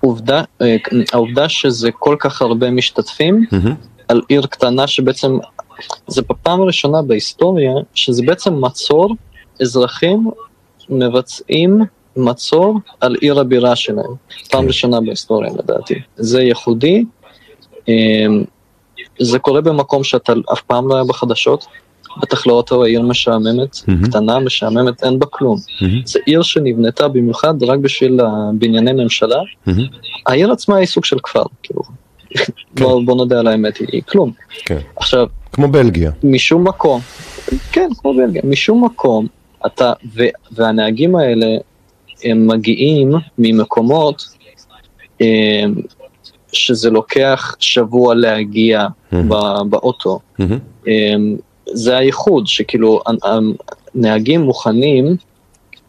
[0.00, 0.76] עובדה, אה,
[1.12, 3.68] העובדה שזה כל כך הרבה משתתפים mm-hmm.
[4.08, 5.38] על עיר קטנה שבעצם,
[6.06, 9.16] זה בפעם הראשונה בהיסטוריה, שזה בעצם מצור,
[9.62, 10.30] אזרחים
[10.88, 11.80] מבצעים
[12.16, 14.14] מצור על עיר הבירה שלהם.
[14.50, 14.66] פעם כן.
[14.66, 15.94] ראשונה בהיסטוריה לדעתי.
[16.16, 17.04] זה ייחודי,
[17.88, 18.26] אה,
[19.20, 21.66] זה קורה במקום שאתה אף פעם לא היה בחדשות,
[22.22, 24.08] בטח לא אותו עיר משעממת, mm-hmm.
[24.08, 25.56] קטנה, משעממת, אין בה כלום.
[25.56, 25.84] Mm-hmm.
[26.04, 29.40] זו עיר שנבנתה במיוחד רק בשביל הבנייני ממשלה.
[29.40, 29.70] Mm-hmm.
[30.26, 31.82] העיר עצמה היא סוג של כפר, כאילו.
[32.28, 32.44] כן.
[32.84, 34.32] בוא, בוא נודה על האמת, היא כלום.
[34.64, 34.78] כן.
[34.96, 35.26] עכשיו...
[35.52, 36.10] כמו בלגיה.
[36.22, 37.00] משום מקום,
[37.72, 39.26] כן, כמו בלגיה, משום מקום,
[39.66, 41.46] אתה, ו, והנהגים האלה,
[42.24, 44.24] הם מגיעים ממקומות
[45.20, 45.74] הם,
[46.52, 49.16] שזה לוקח שבוע להגיע mm-hmm.
[49.70, 50.18] באוטו.
[50.40, 50.42] Mm-hmm.
[50.86, 51.36] הם,
[51.72, 53.00] זה הייחוד, שכאילו
[53.94, 55.16] הנהגים מוכנים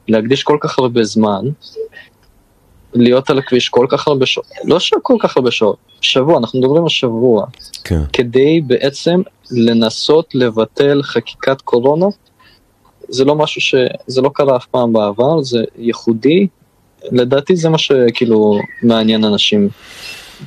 [0.08, 1.46] להקדיש כל כך הרבה זמן,
[2.94, 6.84] להיות על הכביש כל כך הרבה שעות, לא כל כך הרבה שעות, שבוע, אנחנו מדברים
[6.84, 7.46] על שבוע,
[7.84, 8.02] כן.
[8.14, 9.22] כדי בעצם
[9.52, 12.06] לנסות לבטל חקיקת קורונה,
[13.10, 13.76] זה לא משהו ש...
[14.08, 16.48] זה לא קרה אף פעם בעבר, זה ייחודי,
[17.12, 19.70] לדעתי זה מה שכאילו מעניין אנשים,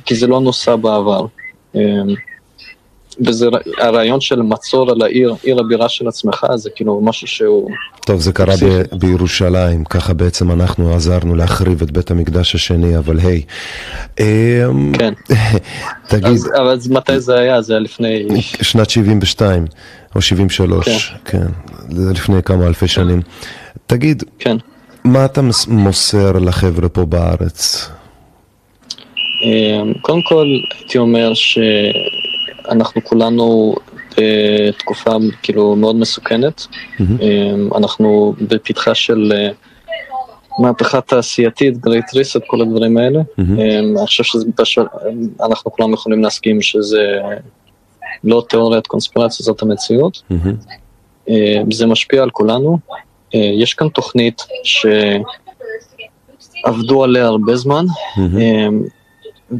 [0.05, 1.25] כי זה לא נוסע בעבר.
[3.25, 3.47] וזה
[3.77, 7.69] הרעיון של מצור על העיר, עיר הבירה של עצמך, זה כאילו משהו שהוא...
[8.05, 13.19] טוב, זה קרה ב- בירושלים, ככה בעצם אנחנו עזרנו להחריב את בית המקדש השני, אבל
[13.19, 13.41] היי.
[14.19, 15.13] אמ, כן.
[16.09, 16.25] תגיד...
[16.25, 17.61] אז, אבל אז מתי זה היה?
[17.61, 18.27] זה היה לפני...
[18.41, 19.65] שנת 72,
[20.15, 21.37] או 73, כן.
[21.37, 21.47] כן.
[21.89, 23.21] זה לפני כמה אלפי שנים.
[23.87, 24.57] תגיד, כן.
[25.03, 27.89] מה אתה מוסר לחבר'ה פה בארץ?
[29.43, 30.47] אמ, קודם כל,
[30.79, 31.57] הייתי אומר ש...
[32.69, 33.75] אנחנו כולנו
[34.17, 35.11] בתקופה
[35.43, 36.61] כאילו מאוד מסוכנת.
[36.61, 37.77] Mm-hmm.
[37.77, 39.49] אנחנו בפתחה של אה,
[40.59, 43.19] מהפכה תעשייתית, גרייט ריסט, כל הדברים האלה.
[43.19, 43.41] Mm-hmm.
[43.99, 47.19] אני חושב שאנחנו כולם יכולים להסכים שזה
[48.23, 50.21] לא תיאוריית קונספירציה, זאת המציאות.
[50.31, 51.33] Mm-hmm.
[51.71, 52.77] זה משפיע על כולנו.
[53.35, 54.41] אה, יש כאן תוכנית
[56.63, 57.85] שעבדו עליה הרבה זמן.
[57.85, 59.02] Mm-hmm.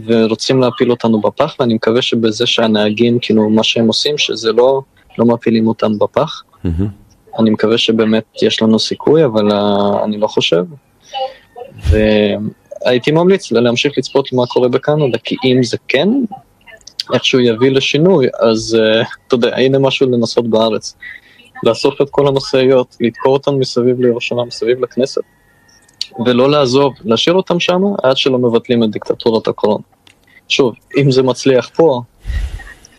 [0.06, 4.82] ורוצים להפיל אותנו בפח, ואני מקווה שבזה שהנהגים, כאילו, מה שהם עושים, שזה לא,
[5.18, 6.44] לא מפילים אותם בפח.
[6.66, 7.40] Mm-hmm.
[7.40, 10.64] אני מקווה שבאמת יש לנו סיכוי, אבל uh, אני לא חושב.
[11.90, 16.10] והייתי ממליץ להמשיך לצפות מה קורה בקנדה, כי אם זה כן,
[17.14, 20.96] איכשהו יביא לשינוי, אז uh, אתה יודע, הנה משהו לנסות בארץ.
[21.64, 25.22] לאסוף את כל המשאיות, לתקור אותן מסביב לירושלים, מסביב לכנסת.
[26.26, 29.84] ולא לעזוב, להשאיר אותם שם עד שלא מבטלים את דיקטטורת הקורונה.
[30.48, 32.02] שוב, אם זה מצליח פה,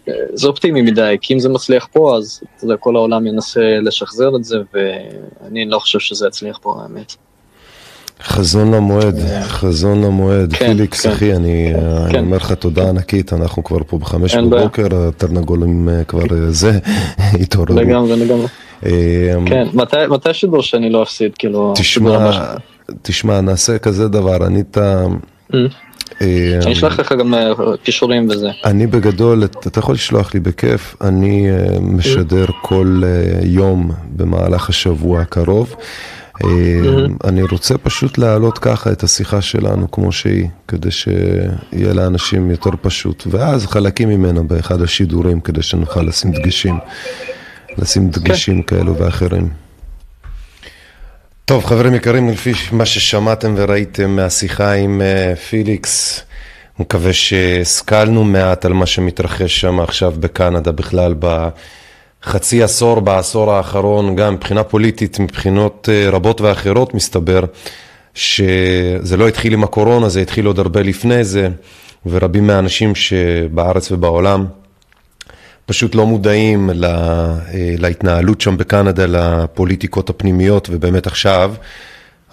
[0.08, 4.36] אה, זה אופטימי מדי, כי אם זה מצליח פה, אז יודע, כל העולם ינסה לשחזר
[4.36, 7.14] את זה, ואני לא חושב שזה יצליח פה, האמת.
[8.22, 10.52] חזון למועד, חזון למועד.
[10.52, 11.12] כן, פיליקס, כן.
[11.12, 12.16] אחי, אני, כן.
[12.16, 16.78] אני אומר לך תודה ענקית, אנחנו כבר פה בחמש בבוקר, התרנגולים אה, כבר אה, זה,
[17.40, 17.74] התעוררו.
[17.76, 18.46] לגמרי, לגמרי.
[19.46, 21.72] כן, מתי, מתי השידור שאני לא אפסיד, כאילו...
[21.76, 22.30] תשמע,
[23.02, 25.04] תשמע, נעשה כזה דבר, אני את ה...
[25.52, 25.56] Mm.
[26.22, 28.50] אה, אני אשלח לך גם אה, קישורים וזה.
[28.64, 33.02] אני בגדול, אתה יכול לשלוח לי בכיף, אני אה, משדר כל
[33.42, 35.74] יום במהלך השבוע הקרוב.
[37.24, 43.24] אני רוצה פשוט להעלות ככה את השיחה שלנו כמו שהיא, כדי שיהיה לאנשים יותר פשוט,
[43.30, 46.78] ואז חלקים ממנה באחד השידורים, כדי שנוכל לשים דגשים,
[47.78, 48.76] לשים דגשים כן.
[48.76, 49.63] כאלו ואחרים.
[51.46, 56.22] טוב, חברים יקרים, לפי מה ששמעתם וראיתם מהשיחה עם uh, פיליקס,
[56.78, 64.34] מקווה שהשכלנו מעט על מה שמתרחש שם עכשיו בקנדה בכלל בחצי עשור, בעשור האחרון, גם
[64.34, 67.44] מבחינה פוליטית, מבחינות uh, רבות ואחרות מסתבר
[68.14, 71.48] שזה לא התחיל עם הקורונה, זה התחיל עוד הרבה לפני זה,
[72.06, 74.46] ורבים מהאנשים שבארץ ובעולם
[75.66, 76.94] פשוט לא מודעים לה,
[77.54, 81.54] אה, להתנהלות שם בקנדה, לפוליטיקות הפנימיות, ובאמת עכשיו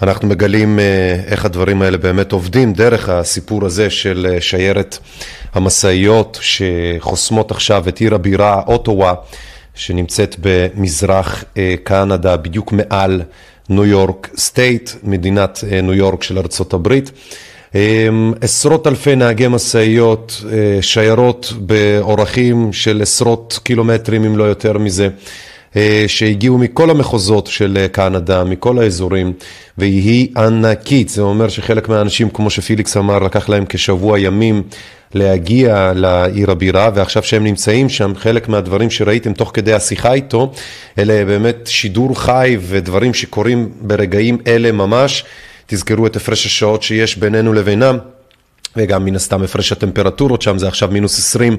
[0.02, 4.98] אנחנו מגלים אה, איך הדברים האלה באמת עובדים דרך הסיפור הזה של אה, שיירת
[5.54, 9.14] המשאיות שחוסמות עכשיו את עיר הבירה אוטואה,
[9.76, 11.44] שנמצאת במזרח
[11.84, 13.22] קנדה, בדיוק מעל
[13.70, 17.12] ניו יורק state, מדינת ניו יורק של ארצות הברית.
[17.76, 25.09] אמ, עשרות אלפי נהגי משאיות, אה, שיירות באורכים של עשרות קילומטרים אם לא יותר מזה,
[25.76, 29.34] אה, שהגיעו מכל המחוזות של אה, קנדה, מכל האזורים,
[29.78, 34.63] והיא ענקית, זה אומר שחלק מהאנשים, כמו שפיליקס אמר, לקח להם כשבוע ימים
[35.13, 40.51] להגיע לעיר הבירה, ועכשיו שהם נמצאים שם, חלק מהדברים שראיתם תוך כדי השיחה איתו,
[40.99, 45.26] אלה באמת שידור חי ודברים שקורים ברגעים אלה ממש.
[45.72, 47.97] תזכרו את הפרש השעות שיש בינינו לבינם.
[48.76, 51.57] וגם מן הסתם הפרש הטמפרטורות שם זה עכשיו מינוס 20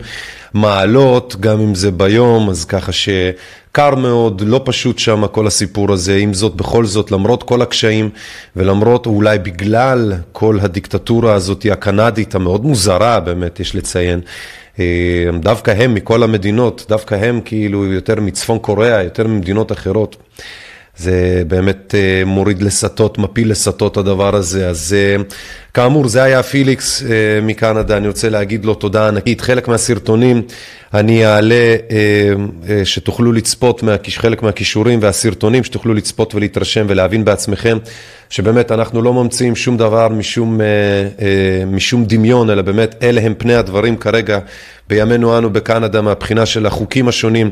[0.55, 6.17] מעלות, גם אם זה ביום, אז ככה שקר מאוד, לא פשוט שם כל הסיפור הזה,
[6.17, 8.11] עם זאת, בכל זאת, למרות כל הקשיים
[8.57, 14.21] ולמרות אולי בגלל כל הדיקטטורה הזאת הקנדית המאוד מוזרה באמת, יש לציין,
[14.79, 14.85] אה,
[15.41, 20.17] דווקא הם מכל המדינות, דווקא הם כאילו יותר מצפון קוריאה, יותר ממדינות אחרות.
[20.97, 24.69] זה באמת אה, מוריד לסטות, מפיל לסטות הדבר הזה.
[24.69, 25.23] אז אה,
[25.75, 27.09] כאמור, זה היה פיליקס אה,
[27.43, 29.41] מקנדה, אני רוצה להגיד לו תודה ענקית.
[29.41, 30.43] חלק מהסרטונים
[30.95, 31.77] אני אעלה,
[32.85, 33.83] שתוכלו לצפות
[34.17, 37.79] חלק מהכישורים והסרטונים, שתוכלו לצפות ולהתרשם ולהבין בעצמכם,
[38.31, 40.61] שבאמת אנחנו לא ממציאים שום דבר משום,
[41.67, 44.39] משום דמיון, אלא באמת אלה הם פני הדברים כרגע
[44.89, 47.51] בימינו אנו בקנדה מהבחינה של החוקים השונים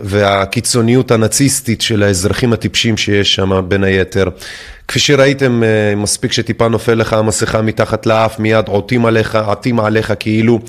[0.00, 4.28] והקיצוניות הנאציסטית של האזרחים הטיפשים שיש שם בין היתר.
[4.88, 10.12] כפי שראיתם, אה, מספיק שטיפה נופל לך המסכה מתחת לאף, מיד עוטים עליך, עטים עליך
[10.20, 10.60] כאילו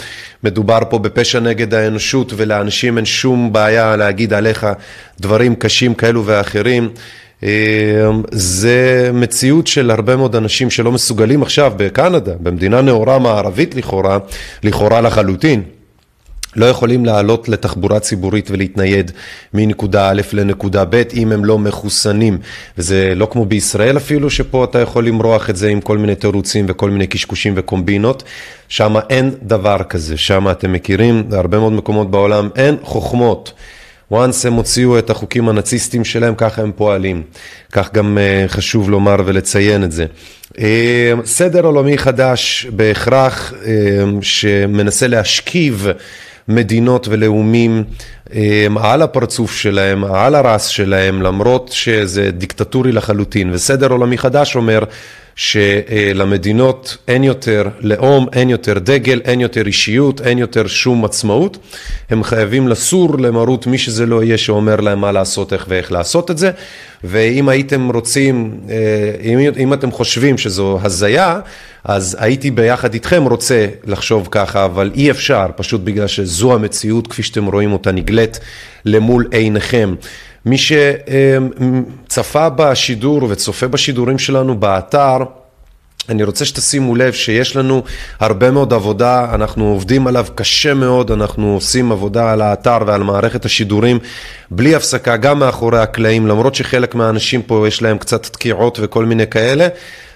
[0.43, 4.67] מדובר פה בפשע נגד האנושות ולאנשים אין שום בעיה להגיד עליך
[5.19, 6.89] דברים קשים כאלו ואחרים.
[7.43, 7.49] אה,
[8.31, 14.17] זה מציאות של הרבה מאוד אנשים שלא מסוגלים עכשיו בקנדה, במדינה נאורה מערבית לכאורה,
[14.63, 15.63] לכאורה לחלוטין.
[16.55, 19.11] לא יכולים לעלות לתחבורה ציבורית ולהתנייד
[19.53, 22.37] מנקודה א' לנקודה ב' אם הם לא מחוסנים.
[22.77, 26.65] וזה לא כמו בישראל אפילו, שפה אתה יכול למרוח את זה עם כל מיני תירוצים
[26.69, 28.23] וכל מיני קשקושים וקומבינות.
[28.67, 33.53] שם אין דבר כזה, שם אתם מכירים, בהרבה מאוד מקומות בעולם אין חוכמות.
[34.13, 37.23] once הם הוציאו את החוקים הנאציסטיים שלהם, ככה הם פועלים.
[37.71, 40.05] כך גם uh, חשוב לומר ולציין את זה.
[40.51, 40.57] Uh,
[41.25, 43.65] סדר עולמי חדש בהכרח uh,
[44.21, 45.87] שמנסה להשכיב
[46.47, 47.83] מדינות ולאומים
[48.79, 53.53] על הפרצוף שלהם, על הרס שלהם, למרות שזה דיקטטורי לחלוטין.
[53.53, 54.83] וסדר עולמי חדש אומר
[55.35, 61.57] שלמדינות אין יותר לאום, אין יותר דגל, אין יותר אישיות, אין יותר שום עצמאות.
[62.09, 66.31] הם חייבים לסור למרות מי שזה לא יהיה שאומר להם מה לעשות, איך ואיך לעשות
[66.31, 66.51] את זה.
[67.03, 68.75] ואם הייתם רוצים, אה,
[69.23, 71.39] אם, אם אתם חושבים שזו הזיה,
[71.83, 77.23] אז הייתי ביחד איתכם רוצה לחשוב ככה, אבל אי אפשר, פשוט בגלל שזו המציאות כפי
[77.23, 78.39] שאתם רואים אותה נגלית
[78.85, 79.95] למול עיניכם.
[80.45, 85.17] מי שצפה בשידור וצופה בשידורים שלנו באתר,
[86.09, 87.83] אני רוצה שתשימו לב שיש לנו
[88.19, 93.45] הרבה מאוד עבודה, אנחנו עובדים עליו קשה מאוד, אנחנו עושים עבודה על האתר ועל מערכת
[93.45, 93.99] השידורים
[94.51, 99.27] בלי הפסקה, גם מאחורי הקלעים, למרות שחלק מהאנשים פה יש להם קצת תקיעות וכל מיני
[99.27, 99.67] כאלה.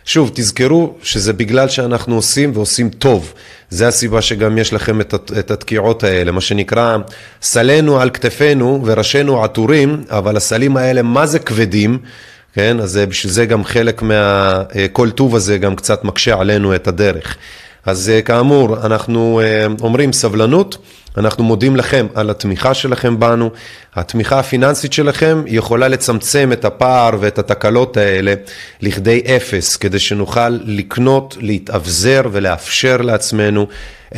[0.08, 3.34] שוב, תזכרו שזה בגלל שאנחנו עושים ועושים טוב.
[3.70, 6.98] זה הסיבה שגם יש לכם את, את התקיעות האלה, מה שנקרא,
[7.42, 11.98] סלינו על כתפינו וראשינו עטורים, אבל הסלים האלה מה זה כבדים,
[12.54, 12.80] כן?
[12.80, 17.38] אז בשביל זה גם חלק מהכל טוב הזה גם קצת מקשה עלינו את הדרך.
[17.88, 20.78] אז כאמור, אנחנו אה, אומרים סבלנות.
[21.18, 23.50] אנחנו מודים לכם על התמיכה שלכם בנו.
[23.96, 28.34] התמיכה הפיננסית שלכם יכולה לצמצם את הפער ואת התקלות האלה
[28.82, 33.68] לכדי אפס, כדי שנוכל לקנות, להתאבזר ולאפשר לעצמנו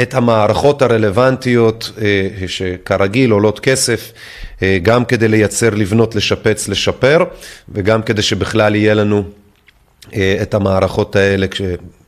[0.02, 4.12] את המערכות הרלוונטיות אה, שכרגיל עולות כסף,
[4.64, 7.24] אה, גם כדי לייצר, לבנות, לשפץ, לשפר,
[7.70, 9.24] וגם כדי שבכלל יהיה לנו
[10.16, 11.48] אה, את המערכות האלה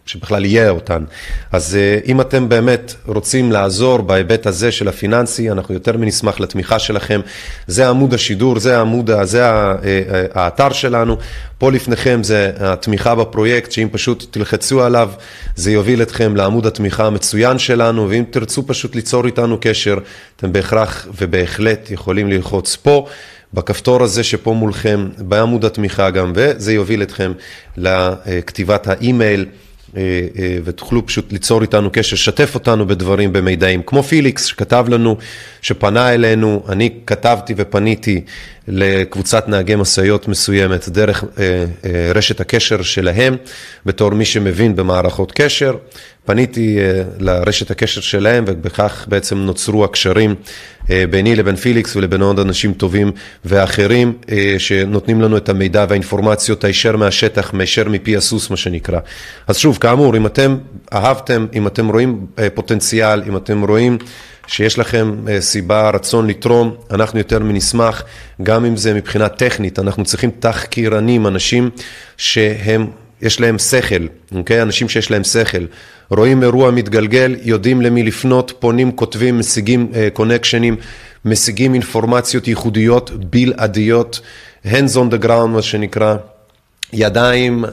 [0.06, 1.04] שבכלל יהיה אותן.
[1.52, 6.80] אז אה, אם אתם באמת רוצים לעזור בהיבט הזה של הפיננסי, אנחנו יותר מנשמח לתמיכה
[6.80, 7.22] שלכם.
[7.68, 11.18] זה עמוד השידור, זה העמוד, זה אה, אה, האתר שלנו.
[11.58, 15.10] פה לפניכם זה התמיכה בפרויקט, שאם פשוט תלחצו עליו,
[15.56, 19.98] זה יוביל אתכם לעמוד התמיכה המצוין שלנו, ואם תרצו פשוט ליצור איתנו קשר,
[20.36, 23.08] אתם בהכרח ובהחלט יכולים ללחוץ פה.
[23.54, 27.32] בכפתור הזה שפה מולכם, בעמוד התמיכה גם, וזה יוביל אתכם
[27.78, 29.46] לכתיבת האימייל.
[29.98, 30.02] אה,
[30.40, 35.18] אה, ותוכלו פשוט ליצור איתנו קשר, שתף אותנו בדברים, במידעים, כמו פיליקס שכתב לנו,
[35.62, 38.22] שפנה אלינו, אני כתבתי ופניתי
[38.68, 41.66] לקבוצת נהגי משאיות מסוימת דרך אה,
[42.16, 43.36] רשת הקשר שלהם,
[43.86, 45.76] בתור מי שמבין במערכות קשר.
[46.26, 46.78] פניתי
[47.20, 50.36] לרשת הקשר שלהם ובכך בעצם נוצרו הקשרים
[51.10, 53.12] ביני לבין פיליקס ולבין עוד אנשים טובים
[53.46, 54.14] ואחרים
[54.58, 59.00] שנותנים לנו את המידע והאינפורמציות הישר מהשטח, הישר מפי הסוס מה שנקרא.
[59.48, 60.58] אז שוב, כאמור, אם אתם
[60.94, 63.98] אהבתם, אם אתם רואים פוטנציאל, אם אתם רואים
[64.48, 68.04] שיש לכם סיבה, רצון לתרום, אנחנו יותר מנשמח,
[68.44, 71.70] גם אם זה מבחינה טכנית, אנחנו צריכים תחקירנים, אנשים
[72.18, 72.88] שהם,
[73.22, 74.06] יש להם שכל,
[74.36, 74.62] אוקיי?
[74.62, 75.66] אנשים שיש להם שכל.
[76.10, 80.76] רואים אירוע מתגלגל, יודעים למי לפנות, פונים, כותבים, משיגים קונקשנים,
[81.26, 84.22] משיגים אינפורמציות ייחודיות, בלעדיות,
[84.66, 86.16] hands on the ground מה שנקרא.
[86.94, 87.66] ידיים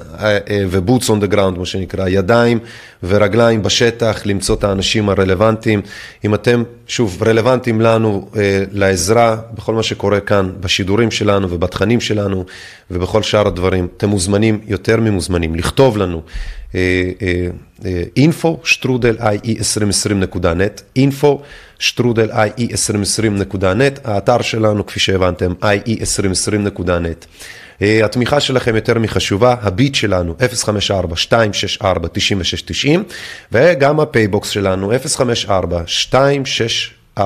[0.70, 2.58] ו boots on the ground, מה שנקרא, ידיים
[3.02, 5.82] ורגליים בשטח, למצוא את האנשים הרלוונטיים.
[6.24, 12.44] אם אתם, שוב, רלוונטיים לנו, אה, לעזרה, בכל מה שקורה כאן, בשידורים שלנו ובתכנים שלנו
[12.90, 16.22] ובכל שאר הדברים, אתם מוזמנים, יותר ממוזמנים, לכתוב לנו
[18.16, 21.26] info שטרודל ie2020.net, info
[21.78, 27.26] שטרודל ie2020.net, האתר שלנו, כפי שהבנתם, ie2020.net.
[27.80, 30.34] התמיכה שלכם יותר מחשובה, הביט שלנו
[31.82, 31.84] 054-264-9690
[33.52, 34.92] וגם הפייבוקס שלנו
[37.18, 37.20] 054-264-9690,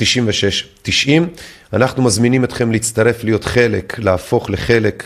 [0.00, 0.04] 054-264-9690.
[1.72, 5.04] אנחנו מזמינים אתכם להצטרף, להיות חלק, להפוך לחלק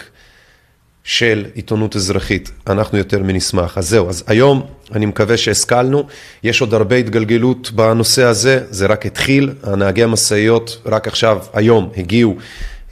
[1.06, 3.78] של עיתונות אזרחית, אנחנו יותר מנשמח.
[3.78, 6.02] אז זהו, אז היום אני מקווה שהשכלנו,
[6.42, 12.36] יש עוד הרבה התגלגלות בנושא הזה, זה רק התחיל, הנהגי המשאיות רק עכשיו, היום, הגיעו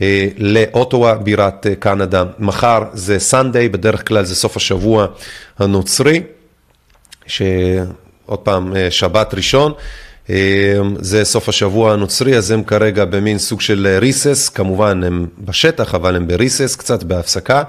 [0.00, 5.06] אה, לאוטואה, בירת אה, קנדה, מחר זה סנדיי, בדרך כלל זה סוף השבוע
[5.58, 6.22] הנוצרי,
[7.26, 9.72] שעוד פעם, אה, שבת ראשון.
[10.30, 10.36] אה,
[10.98, 16.16] זה סוף השבוע הנוצרי, אז הם כרגע במין סוג של ריסס, כמובן הם בשטח, אבל
[16.16, 17.62] הם בריסס קצת, בהפסקה.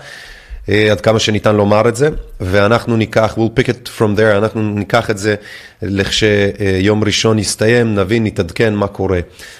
[0.67, 5.09] עד כמה שניתן לומר את זה, ואנחנו ניקח, we'll pick it from there, אנחנו ניקח
[5.09, 5.35] את זה
[5.81, 9.19] לכשיום ראשון יסתיים, נבין, נתעדכן מה קורה.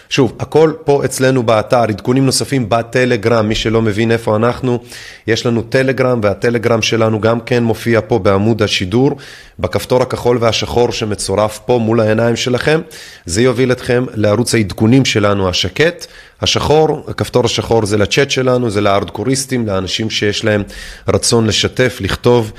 [0.10, 4.80] שוב, הכל פה אצלנו באתר, עדכונים נוספים בטלגרם, מי שלא מבין איפה אנחנו,
[5.28, 9.12] יש לנו טלגרם, והטלגרם שלנו גם כן מופיע פה בעמוד השידור,
[9.60, 12.82] בכפתור הכחול והשחור שמצורף פה מול העיניים שלכם,
[13.26, 16.08] זה יוביל אתכם לערוץ העדכונים שלנו השקט.
[16.42, 20.64] השחור, הכפתור השחור זה לצ'אט שלנו, זה לארדקוריסטים, לאנשים שיש להם
[21.08, 22.52] רצון לשתף, לכתוב,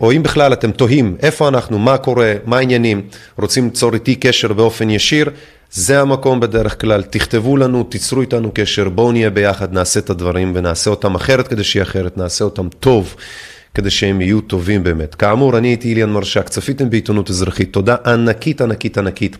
[0.00, 3.02] או אם בכלל אתם תוהים איפה אנחנו, מה קורה, מה העניינים,
[3.38, 5.30] רוצים ליצור איתי קשר באופן ישיר,
[5.70, 10.52] זה המקום בדרך כלל, תכתבו לנו, תיצרו איתנו קשר, בואו נהיה ביחד, נעשה את הדברים
[10.54, 13.14] ונעשה אותם אחרת כדי שיהיה אחרת, נעשה אותם טוב.
[13.74, 15.14] כדי שהם יהיו טובים באמת.
[15.14, 19.36] כאמור, אני הייתי איליאן מרשק, צפיתם בעיתונות אזרחית, תודה ענקית ענקית ענקית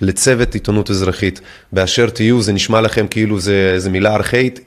[0.00, 1.40] לצוות עיתונות אזרחית.
[1.72, 4.60] באשר תהיו, זה נשמע לכם כאילו זה, זה מילה ארכאית,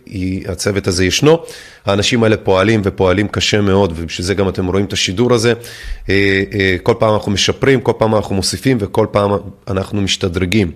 [0.48, 1.44] הצוות הזה ישנו.
[1.86, 5.54] האנשים האלה פועלים ופועלים קשה מאוד, ובשביל זה גם אתם רואים את השידור הזה.
[6.10, 9.32] אה, אה, כל פעם אנחנו משפרים, כל פעם אנחנו מוסיפים וכל פעם
[9.68, 10.72] אנחנו משתדרגים.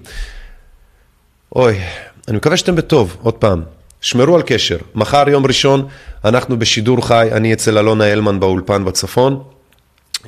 [1.56, 1.80] אוי,
[2.28, 3.62] אני מקווה שאתם בטוב, עוד פעם.
[4.02, 4.78] שמרו על קשר.
[4.96, 5.88] מחר, יום ראשון,
[6.26, 9.44] אנחנו בשידור חי, אני אצל אלונה הלמן באולפן בצפון.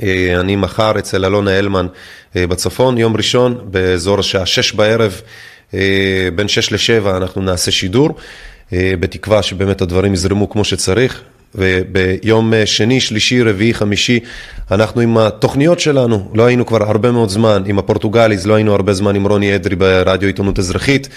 [0.03, 1.87] אה, אני מחר אצל אלונה הלמן
[2.35, 5.21] אה, בצפון, יום ראשון, באזור השעה שש בערב,
[5.73, 8.09] אה, בין שש לשבע אנחנו נעשה שידור,
[8.71, 11.23] בתקווה שבאמת הדברים יזרמו כמו שצריך.
[11.55, 14.19] וביום שני, שלישי, רביעי, חמישי,
[14.71, 18.93] אנחנו עם התוכניות שלנו, לא היינו כבר הרבה מאוד זמן, עם הפורטוגליז, לא היינו הרבה
[18.93, 21.09] זמן עם רוני אדרי ברדיו עיתונות אזרחית.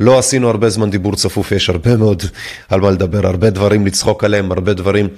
[0.00, 2.22] לא עשינו הרבה זמן דיבור צפוף, יש הרבה מאוד
[2.68, 5.08] על מה לדבר, הרבה דברים לצחוק עליהם, הרבה דברים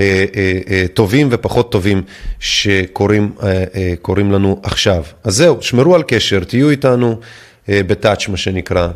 [0.00, 2.02] אה, אה, אה, טובים ופחות טובים
[2.40, 5.04] שקורים אה, אה, לנו עכשיו.
[5.24, 7.20] אז זהו, שמרו על קשר, תהיו איתנו
[7.68, 8.88] אה, בטאץ' מה שנקרא.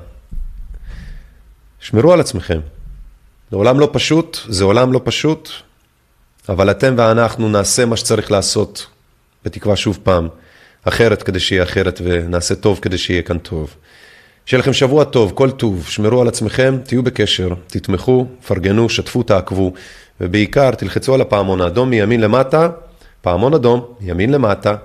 [1.81, 2.61] שמרו על עצמכם.
[3.53, 5.49] זה עולם לא פשוט, זה עולם לא פשוט,
[6.49, 8.87] אבל אתם ואנחנו נעשה מה שצריך לעשות,
[9.45, 10.29] בתקווה שוב פעם,
[10.85, 13.75] אחרת כדי שיהיה אחרת, ונעשה טוב כדי שיהיה כאן טוב.
[14.47, 19.73] שיהיה לכם שבוע טוב, כל טוב, שמרו על עצמכם, תהיו בקשר, תתמכו, פרגנו, שתפו, תעקבו,
[20.21, 22.69] ובעיקר תלחצו על הפעמון האדום מימין למטה,
[23.21, 24.77] פעמון אדום, ימין למטה,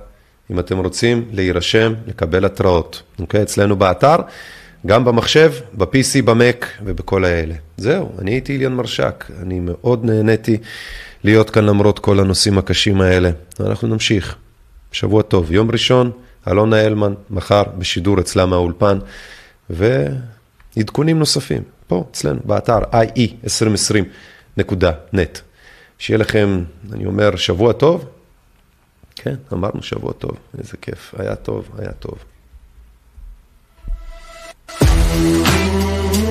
[0.52, 3.42] אם אתם רוצים להירשם, לקבל התראות, אוקיי?
[3.42, 4.16] אצלנו באתר,
[4.86, 7.54] גם במחשב, ב-PC, במק ובכל האלה.
[7.78, 10.58] זהו, אני הייתי איליאן מרשק, אני מאוד נהניתי
[11.24, 13.30] להיות כאן למרות כל הנושאים הקשים האלה.
[13.60, 14.36] אנחנו נמשיך.
[14.92, 16.12] שבוע טוב, יום ראשון,
[16.48, 19.00] אלונה אלמן, מחר בשידור אצלה מהאולפן,
[19.70, 25.40] ועדכונים נוספים, פה אצלנו, באתר ie2020.net.
[26.00, 26.64] שיהיה לכם,
[26.94, 28.06] אני אומר, שבוע טוב.
[29.16, 32.18] כן, אמרנו שבוע טוב, איזה כיף, היה טוב, היה טוב.
[34.70, 36.27] Mm-hmm.